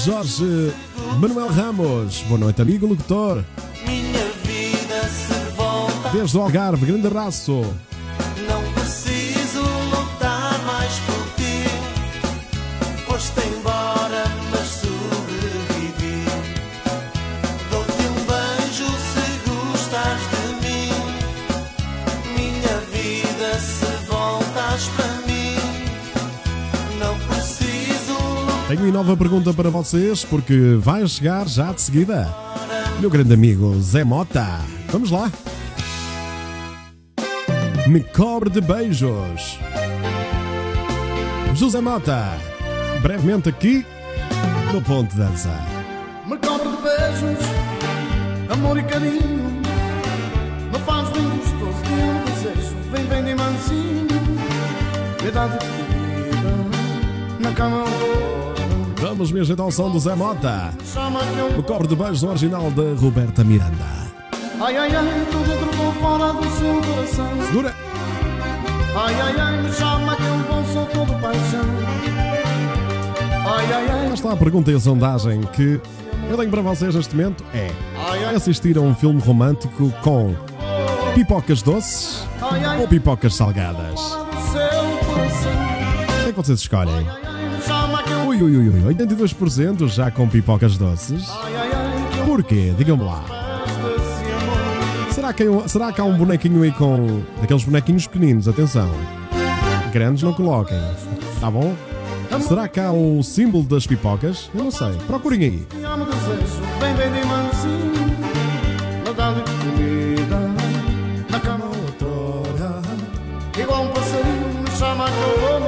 [0.04, 0.74] Jorge
[1.20, 3.44] Manuel Ramos, boa noite, amigo locutor.
[6.12, 7.64] Desde o Algarve, grande abraço.
[28.94, 32.32] Nova pergunta para vocês, porque vai chegar já de seguida.
[33.00, 34.46] Meu grande amigo Zé Mota.
[34.90, 35.32] Vamos lá.
[37.88, 39.58] Me cobre de beijos.
[41.56, 42.38] José Mota.
[43.02, 43.84] Brevemente aqui
[44.72, 45.50] no Ponto Dança.
[46.28, 47.46] Me cobre de beijos,
[48.52, 49.62] amor e carinho.
[50.72, 52.76] Me faz bem gostoso, que eu desejo.
[52.92, 54.08] Vem, vem de mansinho,
[55.34, 56.70] dá de comida
[57.40, 58.43] na cama agora.
[59.04, 60.74] Vamos, minha gente, ao som do Zé Mota.
[61.58, 63.84] O cobre de beijos original da Roberta Miranda.
[64.62, 67.28] Ai, ai, ai, tô dentro, tô fora do seu coração.
[67.48, 67.76] Segura.
[68.96, 71.66] Ai, ai, ai, me chama que eu vou, sou todo paixão.
[73.46, 75.82] Ai, ai, ai, Lá está a pergunta e a sondagem que
[76.30, 77.74] eu tenho para vocês neste momento é
[78.34, 80.34] assistir a um filme romântico com
[81.14, 82.26] pipocas doces
[82.80, 84.00] ou pipocas salgadas?
[84.00, 84.28] O
[86.24, 87.06] que é que vocês escolhem?
[88.34, 91.24] Ui, ui, ui, ui, 82% já com pipocas doces.
[92.26, 92.74] Porquê?
[92.76, 93.24] Digam-me lá.
[95.12, 98.48] Será que, será que há um bonequinho aí com aqueles bonequinhos pequeninos?
[98.48, 98.90] Atenção.
[99.92, 100.82] Grandes não coloquem.
[101.40, 101.76] Tá bom?
[102.42, 104.50] Será que há o símbolo das pipocas?
[104.56, 104.94] Eu não sei.
[105.06, 105.68] Procurem aí.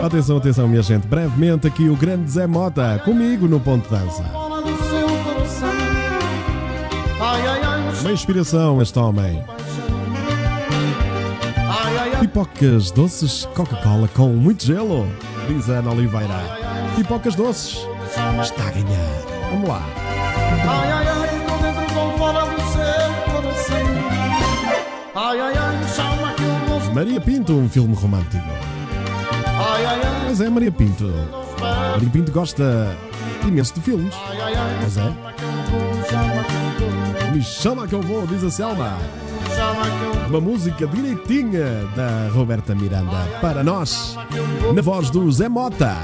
[0.05, 1.07] Atenção, atenção, minha gente.
[1.07, 4.23] Brevemente aqui o grande Zé Mota comigo no Ponto Dança.
[8.01, 9.43] Uma inspiração este homem.
[12.19, 15.07] Pipocas doces Coca-Cola com muito gelo,
[15.47, 16.39] diz Ana Oliveira.
[16.95, 17.79] Pipocas doces.
[18.43, 19.23] Está a ganhar.
[19.49, 19.81] Vamos lá.
[20.67, 21.29] ai, ai, ai,
[21.63, 23.77] dentro, fora do seu coração.
[25.15, 26.93] Ai, ai, ai, chama que eu.
[26.93, 28.74] Maria Pinto, um filme romântico.
[30.25, 31.11] Mas é Maria Pinto.
[31.59, 32.95] Maria Pinto gosta
[33.47, 34.13] imenso de filmes.
[34.81, 35.13] Mas é.
[37.31, 38.97] Me chama que eu vou, diz a Selma.
[40.27, 44.17] Uma música direitinha da Roberta Miranda para nós,
[44.73, 45.95] na voz do Zé Mota.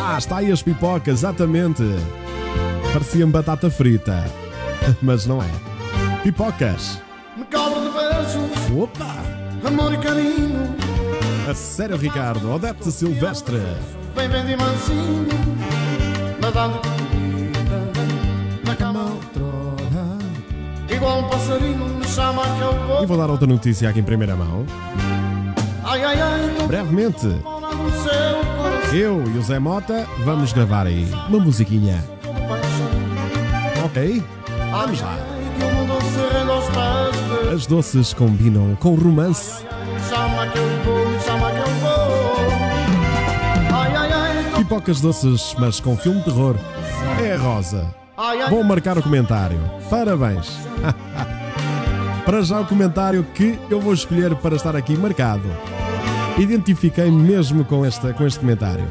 [0.00, 1.82] Ah, está aí as pipocas, exatamente.
[2.92, 4.24] Parecia-me batata frita,
[5.02, 5.48] mas não é.
[6.22, 7.00] Pipocas.
[7.36, 9.16] Me cobre de beijos, Opa!
[9.66, 10.83] amor e carinho.
[11.54, 12.52] A sério, Ricardo.
[12.52, 13.62] Odete Silvestre.
[14.16, 15.24] Vem, vem de mansinho,
[16.52, 17.92] dá-lhe comida
[18.66, 20.18] na cama outrora.
[20.90, 23.06] Igual um passarinho me chama que eu E vou.
[23.06, 24.66] vou dar outra notícia aqui em primeira mão.
[25.84, 27.24] Ai, ai, ai, Brevemente,
[28.92, 32.02] eu e o Zé Mota vamos gravar aí uma musiquinha.
[33.84, 34.20] Ok?
[34.72, 35.16] Vamos lá.
[37.54, 39.62] As doces combinam com romance.
[40.08, 41.03] Chama que eu vou,
[44.64, 46.56] Pipocas doces, mas com filme de terror.
[47.22, 47.94] É Rosa.
[48.48, 49.60] Vou marcar o comentário.
[49.90, 50.56] Parabéns.
[52.24, 55.44] Para já o comentário que eu vou escolher para estar aqui marcado.
[56.38, 58.86] Identifiquei mesmo com, esta, com este comentário.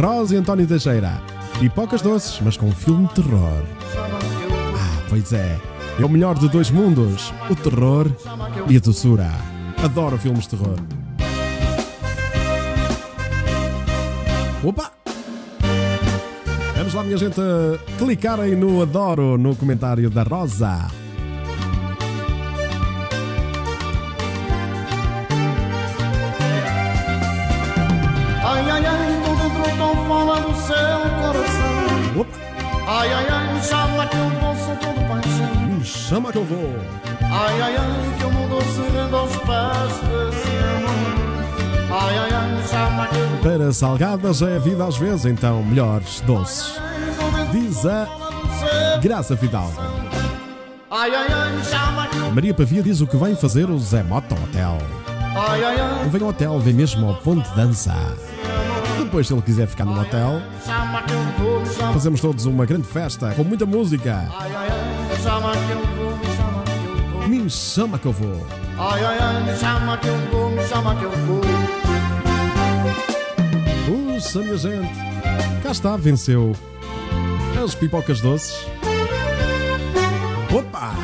[0.00, 1.20] Rosa e António Teixeira.
[1.58, 3.64] Pipocas doces, mas com filme de terror.
[3.96, 5.58] Ah, pois é.
[5.98, 8.08] É o melhor de dois mundos: o terror
[8.68, 9.32] e a doçura.
[9.82, 10.78] Adoro filmes de terror.
[14.64, 14.90] Opa!
[16.74, 20.86] Vamos lá, minha gente, a clicarem no Adoro no comentário da Rosa.
[28.42, 32.20] ai, ai, ai, dentro, tô fora do seu coração.
[32.20, 32.44] Opa!
[32.86, 35.66] Ai, ai, ai, me chama que eu vou, sou todo paixão.
[35.68, 36.74] Me chama que eu vou.
[37.20, 41.33] Ai, ai, ai, que o mundo se rende aos pés desse amor.
[43.42, 46.80] Para salgadas é a vida às vezes, então melhores doces.
[47.52, 48.08] Diz a.
[49.00, 49.80] Graça Fidalgo.
[52.32, 54.78] Maria Pavia diz o que vem fazer o Zé Mota Hotel.
[56.10, 57.94] Vem ao hotel, vem mesmo ao ponto de dança.
[58.98, 60.40] Depois, se ele quiser ficar no hotel.
[61.92, 64.28] Fazemos todos uma grande festa com muita música.
[67.28, 70.50] Me chama que eu vou, me chama que eu vou.
[70.50, 71.73] Me chama que eu vou.
[74.24, 74.94] Puxa, minha gente.
[75.62, 76.56] Cá está, venceu.
[77.62, 78.66] As pipocas doces.
[80.52, 80.94] Opa!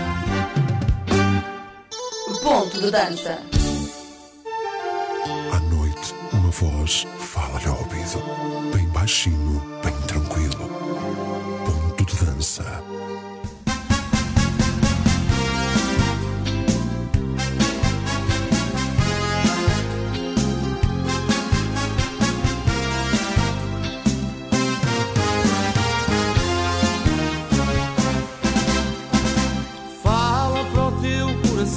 [2.42, 3.38] Ponto de dança.
[5.52, 8.22] À noite, uma voz fala-lhe ao ouvido,
[8.74, 9.62] bem baixinho,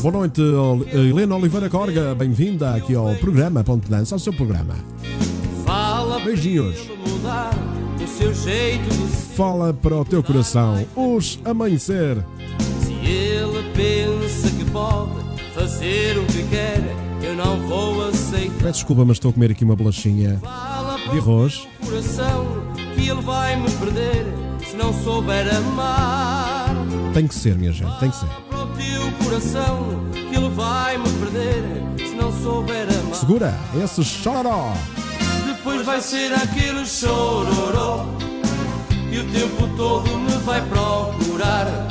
[0.02, 2.14] Boa noite, Ol- Helena Oliveira Corga.
[2.14, 4.76] Bem-vinda aqui ao programa Ponto de Dança, ao seu programa.
[5.66, 6.76] Fala para Beijinhos.
[6.78, 7.54] ele mudar
[8.04, 9.36] o seu jeito de ser.
[9.36, 12.18] Fala para o teu coração, os amanhecer.
[12.82, 15.12] Se ele pensa que pode
[15.56, 16.82] fazer o que quer,
[17.24, 18.56] eu não vou aceitar.
[18.60, 20.40] Peço desculpa, mas estou a comer aqui uma bolachinha
[21.12, 21.66] de arroz.
[21.86, 22.46] coração
[22.96, 24.26] que ele vai me perder
[24.70, 26.76] se não souber amar.
[27.14, 28.28] Tem que ser, minha gente, tem que ser.
[28.92, 31.64] Teu coração que ele vai me perder
[31.98, 33.16] se não souber amar.
[33.16, 34.74] Segura esse chororó.
[35.46, 38.06] Depois vai ser aquele chororó
[39.10, 41.88] E o tempo todo me vai procurar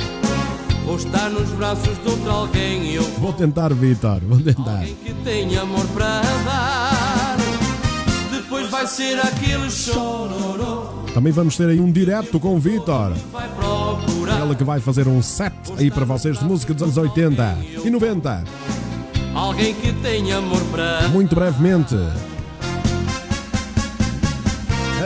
[0.85, 4.77] Vou estar nos braços de outro alguém E eu Vou tentar, Vitor, vou tentar.
[4.77, 7.37] alguém que tem amor para dar
[8.31, 13.13] Depois vai ser aquele chororó Também vamos ter aí um direto com o Vitor.
[13.31, 14.12] Vai procurar
[14.43, 17.89] Ele que vai fazer um set aí para vocês de música dos anos 80 e
[17.89, 18.43] 90.
[19.33, 21.95] Alguém que tem amor para Muito brevemente.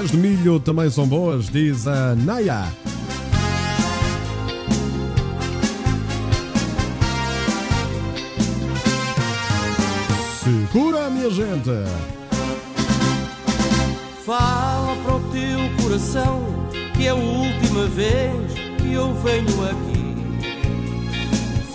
[0.01, 2.65] As de milho também são boas, diz a Naya.
[10.43, 11.69] Segura, minha gente.
[14.25, 16.41] Fala para o teu coração
[16.95, 20.15] Que é a última vez que eu venho aqui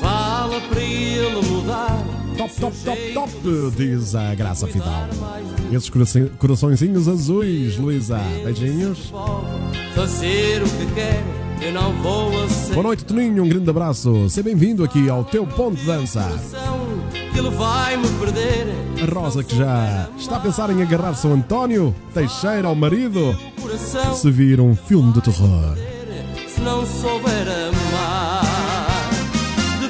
[0.01, 2.05] Fala para ele mudar
[2.37, 3.31] Top, top, top, top,
[3.77, 5.07] diz a Graça Fidal.
[5.71, 5.91] Esses
[6.39, 8.19] coraçõezinhos azuis, Luísa.
[8.43, 9.13] Beijinhos.
[9.95, 11.23] Fazer o que quer,
[11.61, 12.75] eu não vou aceitar.
[12.75, 13.45] Boa noite, Toninho.
[13.45, 14.31] Um grande abraço.
[14.31, 16.27] Seja bem-vindo aqui ao teu ponto de dança.
[19.01, 23.39] A Rosa que já está a pensar em agarrar São António Teixeira ao marido
[24.15, 25.92] se vir um filme de terror.
[26.63, 28.43] Não souber amar.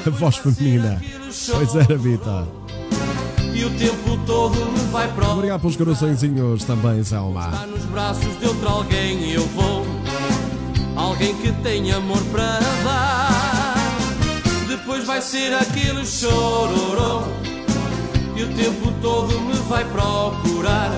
[0.05, 1.01] A voz feminina.
[1.51, 2.47] Pois era, Vitor.
[3.53, 5.33] E o tempo todo me vai procurar.
[5.33, 7.47] Obrigado pelos coraçõezinhos também, Selma.
[7.67, 9.85] Nos braços de outro alguém eu vou.
[10.95, 13.75] Alguém que tem amor para dar.
[14.67, 17.23] Depois vai ser aquele chororô.
[18.35, 20.91] E o tempo todo me vai procurar.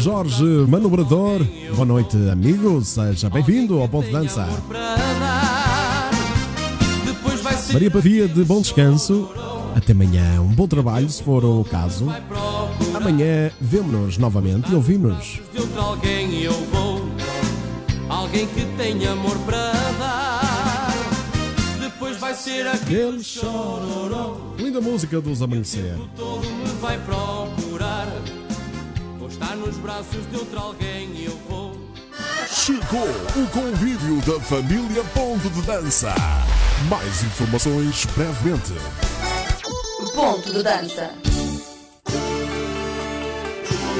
[0.00, 1.44] Jorge Manobrador.
[1.74, 2.82] Boa noite, amigo.
[2.84, 4.48] Seja bem-vindo ao Ponto de Dança.
[7.72, 9.30] Maria Pavia, de bom descanso.
[9.74, 10.40] Até amanhã.
[10.40, 12.06] Um bom trabalho, se for o caso.
[12.94, 15.40] Amanhã vemo-nos novamente e ouvimos.
[15.76, 17.08] alguém eu vou.
[18.08, 20.92] Alguém que tem amor para dar.
[21.80, 24.36] Depois vai ser aquele chororô.
[24.58, 25.96] Linda música dos Amanhecer.
[26.16, 28.08] Todo me vai procurar.
[29.64, 31.76] Nos braços de outro alguém eu vou.
[32.48, 33.06] Chegou
[33.36, 36.12] o convívio da família Ponto de Dança.
[36.90, 38.72] Mais informações brevemente.
[40.16, 41.12] Ponto de dança.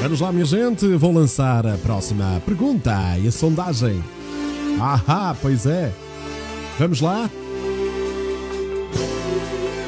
[0.01, 0.85] Vamos lá, minha gente.
[0.97, 4.03] Vou lançar a próxima pergunta e a sondagem.
[4.81, 5.93] Ahá, pois é.
[6.77, 7.29] Vamos lá?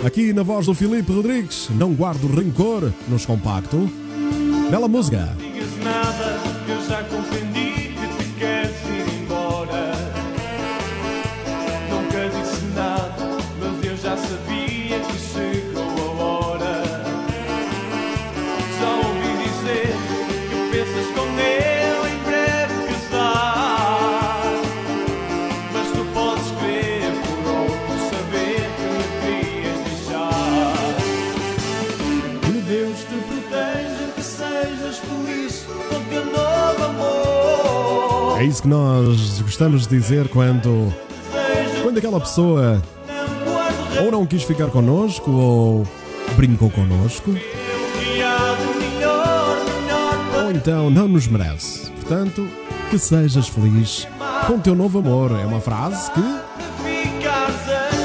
[0.05, 3.89] Aqui na voz do Filipe Rodrigues, não guardo rancor nos compacto.
[4.71, 5.44] Bela música.
[5.85, 9.04] Nada, eu já compreendi que te queres ir
[38.45, 40.93] É isso que nós gostamos de dizer quando,
[41.81, 42.79] quando aquela pessoa
[44.03, 45.87] ou não quis ficar connosco ou
[46.35, 47.31] brincou connosco
[50.43, 51.89] ou então não nos merece.
[51.89, 52.47] Portanto,
[52.91, 54.07] que sejas feliz
[54.45, 55.31] com o teu novo amor.
[55.31, 56.21] É uma frase que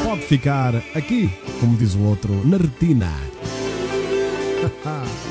[0.02, 1.30] pode ficar aqui,
[1.60, 3.12] como diz o outro, na retina.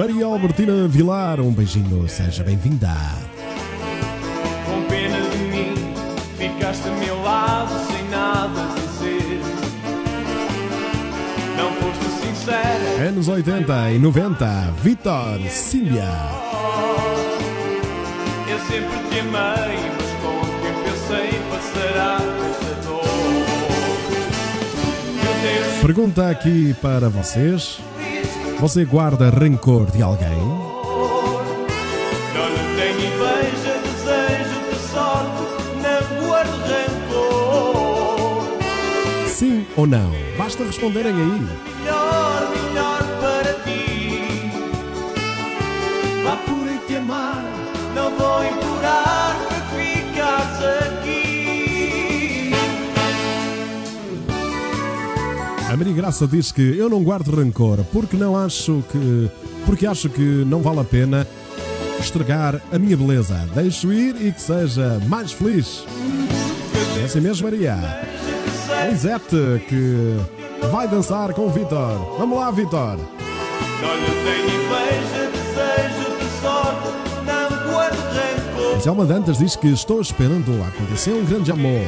[0.00, 2.88] Maria Albertina Vilar, um beijinho, seja bem-vinda.
[4.64, 5.74] com pena de mim,
[6.38, 9.42] ficaste a meu lado sem nada dizer.
[11.54, 16.08] Não foste sincera, Anos 80 e 90, Vitor Símbia.
[18.48, 22.16] eu sempre te amei, mas com o tempo eu sei passará
[22.48, 23.04] esta dor.
[25.82, 27.82] Pergunta aqui para vocês:
[28.60, 30.28] você guarda rancor de alguém?
[30.28, 30.68] Não
[32.50, 35.42] lhe tenho inveja, desejo-te sorte,
[35.82, 38.58] não guardo rancor.
[39.28, 40.12] Sim ou não?
[40.36, 41.48] Basta responderem aí.
[55.80, 59.30] Maria Graça diz que eu não guardo rancor porque não acho que.
[59.64, 61.26] porque acho que não vale a pena
[61.98, 63.48] estragar a minha beleza.
[63.54, 65.86] Deixo ir e que seja mais feliz.
[67.00, 67.78] É assim mesmo, Maria.
[68.90, 70.18] Lisete que
[70.70, 72.18] vai dançar com o Vitor.
[72.18, 72.98] Vamos lá, Vitor.
[78.82, 81.86] Selma Dantas diz que estou esperando acontecer um grande amor.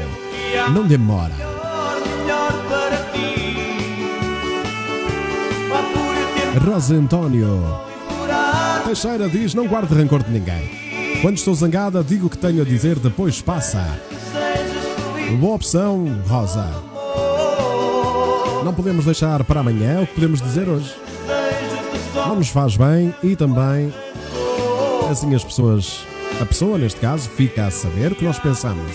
[0.73, 1.52] Não demora.
[6.59, 7.61] Rosa António.
[8.85, 10.71] Teixeira diz: Não guardo rancor de ninguém.
[11.23, 13.99] Quando estou zangada, digo o que tenho a dizer, depois passa.
[15.39, 16.69] Boa opção, Rosa.
[18.65, 20.95] Não podemos deixar para amanhã o que podemos dizer hoje.
[22.15, 23.93] Não nos faz bem e também
[25.11, 26.07] assim as pessoas,
[26.41, 28.93] a pessoa neste caso, fica a saber o que nós pensamos.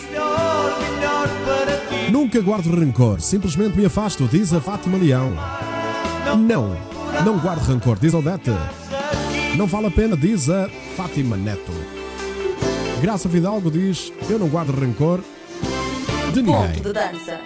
[2.12, 5.32] Nunca guardo rancor, simplesmente me afasto, diz a Fátima Leão.
[6.38, 6.76] Não,
[7.24, 8.52] não guardo rancor, diz Odete.
[9.58, 11.72] Não vale a pena, diz a Fátima Neto.
[13.02, 15.22] Graça Fidalgo diz: Eu não guardo rancor
[16.34, 16.74] de ninguém.
[16.74, 17.40] Ponto de dança.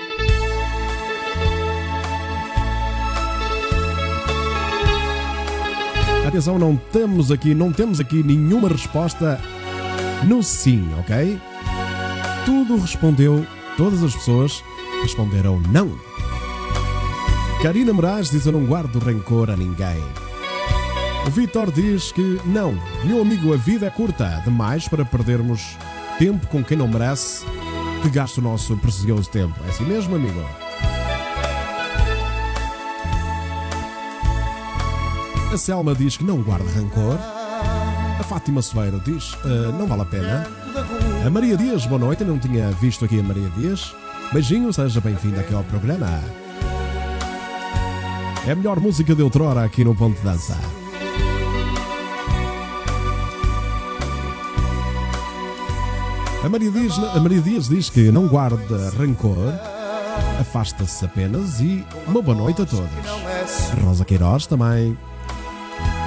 [6.28, 9.40] Atenção, não temos aqui, não temos aqui nenhuma resposta
[10.24, 11.40] no sim, ok?
[12.46, 13.46] Tudo respondeu,
[13.76, 14.64] todas as pessoas
[15.02, 15.92] responderam não.
[17.62, 20.02] Karina Moraes diz: Eu não guardo rancor a ninguém.
[21.28, 25.78] O Vitor diz que não, meu amigo, a vida é curta demais para perdermos
[26.18, 27.46] tempo com quem não merece
[28.02, 29.54] que gaste o nosso precioso tempo.
[29.66, 30.44] É assim mesmo, amigo?
[35.54, 37.18] A Selma diz que não guarda rancor.
[38.20, 40.48] A Fátima Soeiro diz "Ah, não vale a pena.
[41.26, 42.22] A Maria Dias, boa noite.
[42.22, 43.94] Eu não tinha visto aqui a Maria Dias.
[44.34, 46.08] Beijinho, seja bem-vinda aqui ao programa.
[48.48, 50.58] É a melhor música de outrora aqui no Ponto de Dança.
[56.44, 59.54] A Maria, Dias, a Maria Dias diz que não guarda rancor,
[60.40, 62.90] afasta-se apenas e uma boa noite a todos.
[63.84, 64.98] Rosa Queiroz também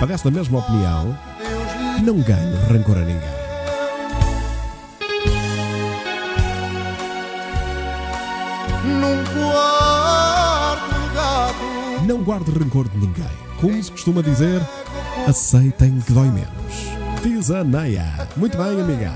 [0.00, 1.16] padece da mesma opinião.
[2.02, 3.43] Não ganho rancor a ninguém.
[12.06, 13.24] Não guardo rancor de ninguém.
[13.58, 14.60] Como se costuma dizer,
[15.26, 16.50] aceitem que dói menos.
[17.22, 18.28] Diz a Neia.
[18.36, 19.12] Muito bem, amiga.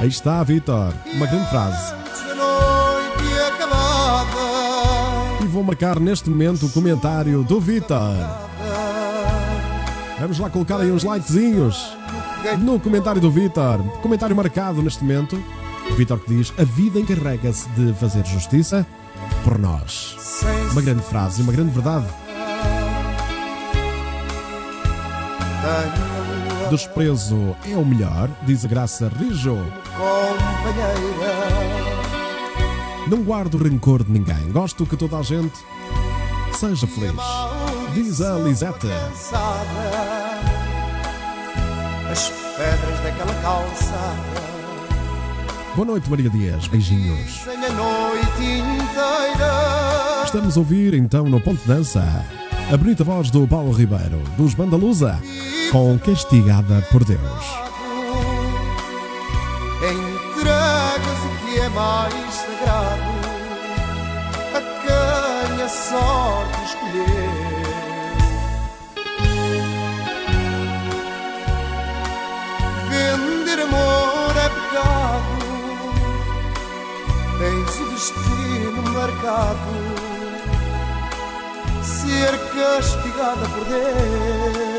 [0.00, 0.94] Aí está, Vitor.
[1.14, 1.94] Uma grande frase.
[5.42, 8.14] E vou marcar neste momento o comentário do Vitor.
[10.20, 11.96] Vamos lá colocar aí uns likezinhos
[12.60, 13.82] no comentário do Vitor.
[14.00, 15.42] Comentário marcado neste momento.
[15.96, 18.86] Vitor que diz: A vida encarrega-se de fazer justiça
[19.44, 20.16] por nós.
[20.72, 22.06] Uma grande frase, uma grande verdade.
[26.70, 29.58] Desprezo é o melhor, diz a Graça Rijo.
[33.06, 34.50] Não guardo rancor de ninguém.
[34.50, 35.56] Gosto que toda a gente
[36.52, 37.12] seja feliz.
[37.94, 39.64] Diz a cansada
[42.10, 44.63] As pedras daquela calçada
[45.74, 46.68] Boa noite, Maria Dias.
[46.68, 47.44] Beijinhos.
[50.24, 52.24] Estamos a ouvir então no Ponto de Dança
[52.72, 55.20] a bonita voz do Paulo Ribeiro, dos Bandalusa,
[55.70, 57.20] com Castigada por Deus.
[59.82, 63.14] Entregas o que é mais sagrado
[64.54, 67.23] a quem a sorte escolher.
[81.82, 84.73] Ser castigada por Deus.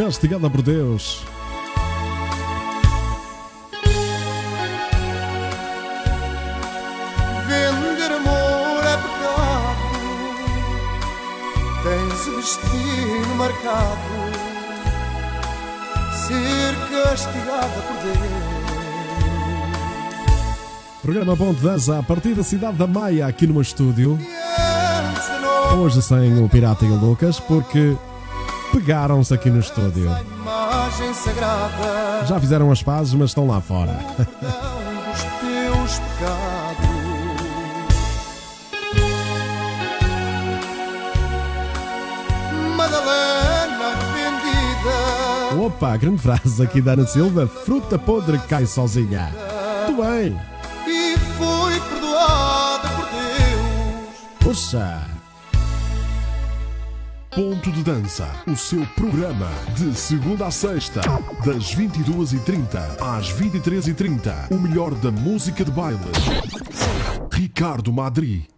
[0.00, 1.22] Castigada por Deus.
[7.46, 9.84] Vender amor é pecado,
[11.82, 14.00] tens o destino marcado,
[16.14, 18.16] ser castigada por Deus.
[21.02, 24.18] Programa Bom de Dança a partir da cidade da Maia, aqui no meu estúdio.
[25.78, 27.98] Hoje sem o Pirata e o Lucas, porque
[28.72, 30.10] pegaram-se aqui no estúdio.
[32.26, 33.98] Já fizeram as pazes, mas estão lá fora.
[45.58, 49.30] Opa, grande frase aqui da Ana Silva: fruta podre cai sozinha.
[49.86, 50.40] Muito bem.
[50.86, 54.16] e foi perdoada por Deus.
[54.40, 55.19] Puxa.
[57.34, 61.00] Ponto de Dança, o seu programa de segunda a sexta,
[61.46, 64.50] das 22h30 às 23h30.
[64.50, 66.00] O melhor da música de baile.
[67.32, 68.48] Ricardo Madri.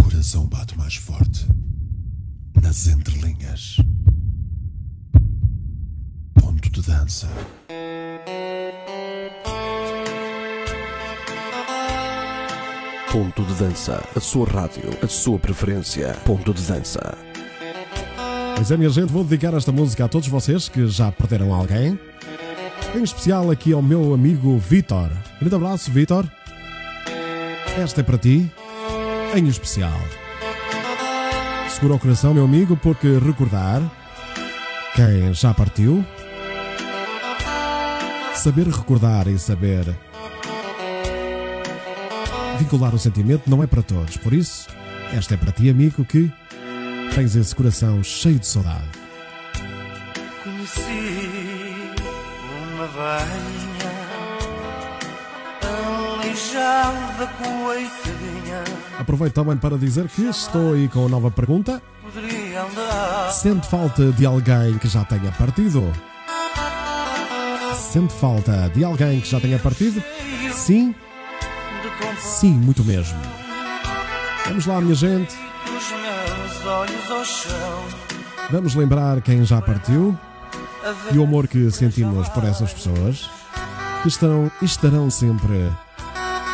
[0.00, 1.44] Coração bate mais forte
[2.62, 3.78] nas entrelinhas.
[6.34, 7.28] Ponto de dança.
[13.14, 16.16] Ponto de Dança, a sua rádio, a sua preferência.
[16.24, 17.16] Ponto de Dança.
[18.56, 21.96] Pois é, minha gente, vou dedicar esta música a todos vocês que já perderam alguém.
[22.92, 25.12] Em especial aqui ao meu amigo Vitor.
[25.38, 26.28] Grande abraço, Vitor.
[27.78, 28.50] Esta é para ti,
[29.36, 29.96] em especial.
[31.68, 33.80] Segura o coração, meu amigo, porque recordar
[34.96, 36.04] quem já partiu,
[38.34, 39.96] saber recordar e saber
[42.58, 44.16] vincular o sentimento não é para todos.
[44.16, 44.68] Por isso,
[45.12, 46.32] esta é para ti, amigo, que
[47.14, 48.88] tens esse coração cheio de saudade.
[50.42, 50.80] Conheci
[52.74, 52.88] uma
[56.24, 58.64] aleijada, coitadinha.
[58.98, 61.82] Aproveito também para dizer que estou aí com a nova pergunta.
[62.02, 65.92] Poderia andar Sente falta de alguém que já tenha partido?
[67.74, 70.02] Sente falta de alguém que já tenha partido?
[70.52, 70.94] Sim?
[72.18, 73.18] Sim, muito mesmo.
[74.46, 75.34] Vamos lá, minha gente.
[78.50, 80.18] Vamos lembrar quem já partiu
[81.12, 83.30] e o amor que sentimos por essas pessoas
[84.02, 85.72] que estão e estarão sempre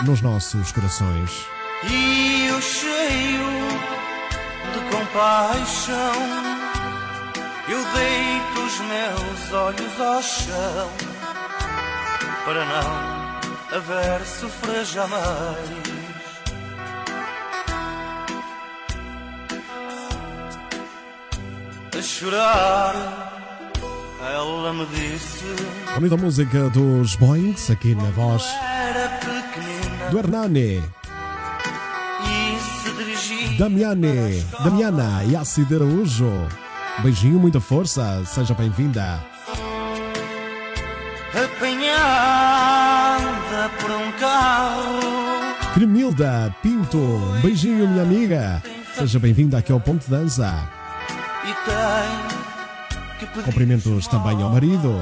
[0.05, 1.47] nos nossos corações.
[1.83, 3.51] E eu cheio
[4.73, 6.13] de compaixão,
[7.69, 10.91] eu deito os meus olhos ao chão
[12.45, 13.20] para não
[13.73, 15.57] haver sofrer jamais.
[21.97, 22.95] A chorar,
[24.33, 25.45] ela me disse:
[25.95, 28.45] Bonita música dos Boings aqui na voz
[30.11, 30.83] do Hernani,
[33.59, 36.31] Damiane, Damiana e Acide Araújo.
[37.03, 39.21] Beijinho, muita força, seja bem-vinda.
[41.35, 42.40] apanhada
[46.01, 48.63] Cremilda Pinto, um beijinho, minha amiga.
[48.95, 50.67] Seja bem-vinda aqui ao Ponto de Dança.
[53.45, 54.99] Cumprimentos também ao marido.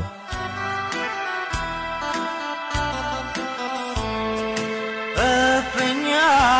[5.61, 6.59] apanhada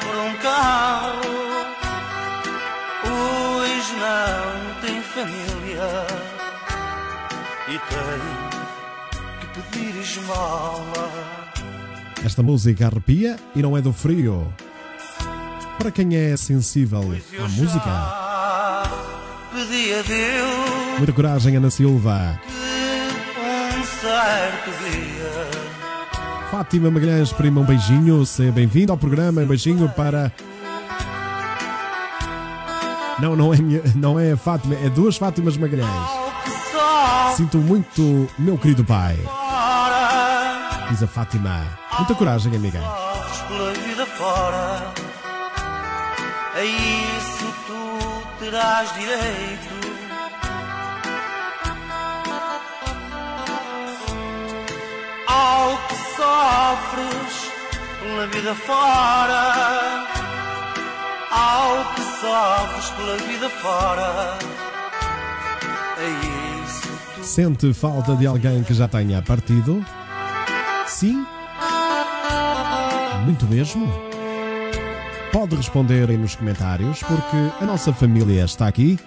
[0.00, 1.20] por um carro.
[3.02, 6.06] Hoje não tem família
[7.66, 8.20] e tem
[9.40, 11.47] que pedir esmola.
[12.28, 14.46] Esta música arrepia e não é do frio.
[15.78, 17.88] Para quem é sensível à música,
[19.50, 22.38] Pedi a Deus muita coragem, Ana Silva.
[26.44, 28.26] um Fátima Magalhães, prima, um beijinho.
[28.26, 29.40] Seja bem-vindo ao programa.
[29.40, 30.30] Um beijinho para.
[33.22, 36.10] Não, não é, minha, não é Fátima, é duas Fátimas Magalhães.
[37.38, 39.16] Sinto muito, meu querido pai.
[40.90, 41.87] Diz a Fátima.
[41.98, 42.80] Muita coragem, amiga.
[42.80, 44.94] Sofres pela vida fora,
[46.54, 49.88] a isso tu terás direito.
[55.26, 57.50] Ao que sofres
[58.00, 60.06] pela vida fora,
[61.32, 64.38] ao que sofres pela vida fora,
[65.96, 69.84] a isso tu Sente falta de alguém que já tenha partido?
[70.86, 71.26] Sim?
[73.24, 73.86] Muito mesmo?
[75.32, 78.98] Pode responder aí nos comentários, porque a nossa família está aqui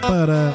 [0.00, 0.54] para,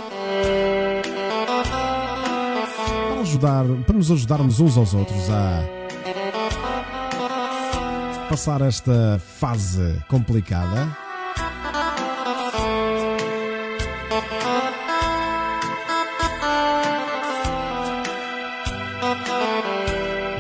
[3.10, 5.64] para ajudar, para nos ajudarmos uns aos outros a
[8.30, 11.11] passar esta fase complicada.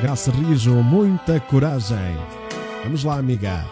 [0.01, 2.17] Graça Rijo, muita coragem.
[2.83, 3.63] Vamos lá, amiga.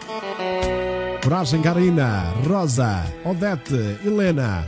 [1.24, 4.64] Coragem, Karina, Rosa, Odete, Helena.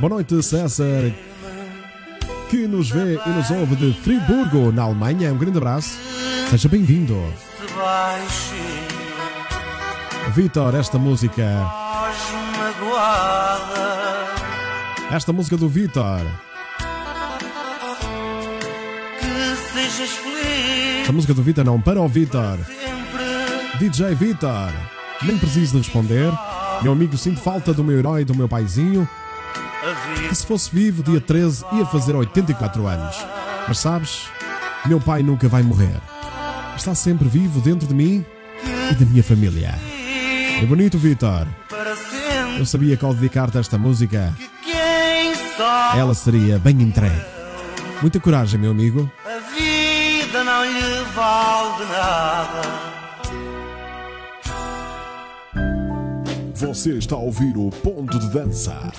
[0.00, 1.12] Boa noite, César,
[2.48, 5.34] que nos vê e nos ouve de Friburgo, na Alemanha.
[5.34, 5.98] Um grande abraço.
[6.48, 7.22] Seja bem-vindo.
[10.34, 11.44] Vitor, esta música,
[15.10, 16.22] esta música do Vitor,
[21.06, 22.58] esta música do Vitor não, para o Vitor.
[23.78, 24.72] DJ Vitor,
[25.22, 26.32] nem preciso de responder.
[26.82, 29.08] Meu amigo, sinto falta do meu herói, do meu paizinho,
[29.84, 33.24] A que se fosse vivo, dia 13, ia fazer 84 anos.
[33.68, 34.24] Mas sabes,
[34.84, 35.94] meu pai nunca vai morrer.
[36.76, 38.26] Está sempre vivo dentro de mim
[38.90, 39.78] e da minha família.
[40.60, 41.46] É bonito, Vitor.
[42.58, 44.34] Eu sabia que ao dedicar-te esta música,
[45.96, 47.22] ela seria bem entregue.
[48.02, 49.08] Muita coragem, meu amigo.
[50.68, 52.96] Lhe vale de nada.
[56.54, 58.92] Você está a ouvir o Ponto de Dança.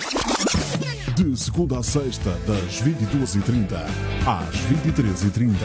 [1.16, 3.74] De segunda a sexta, das 22h30
[4.24, 5.56] às 23h30.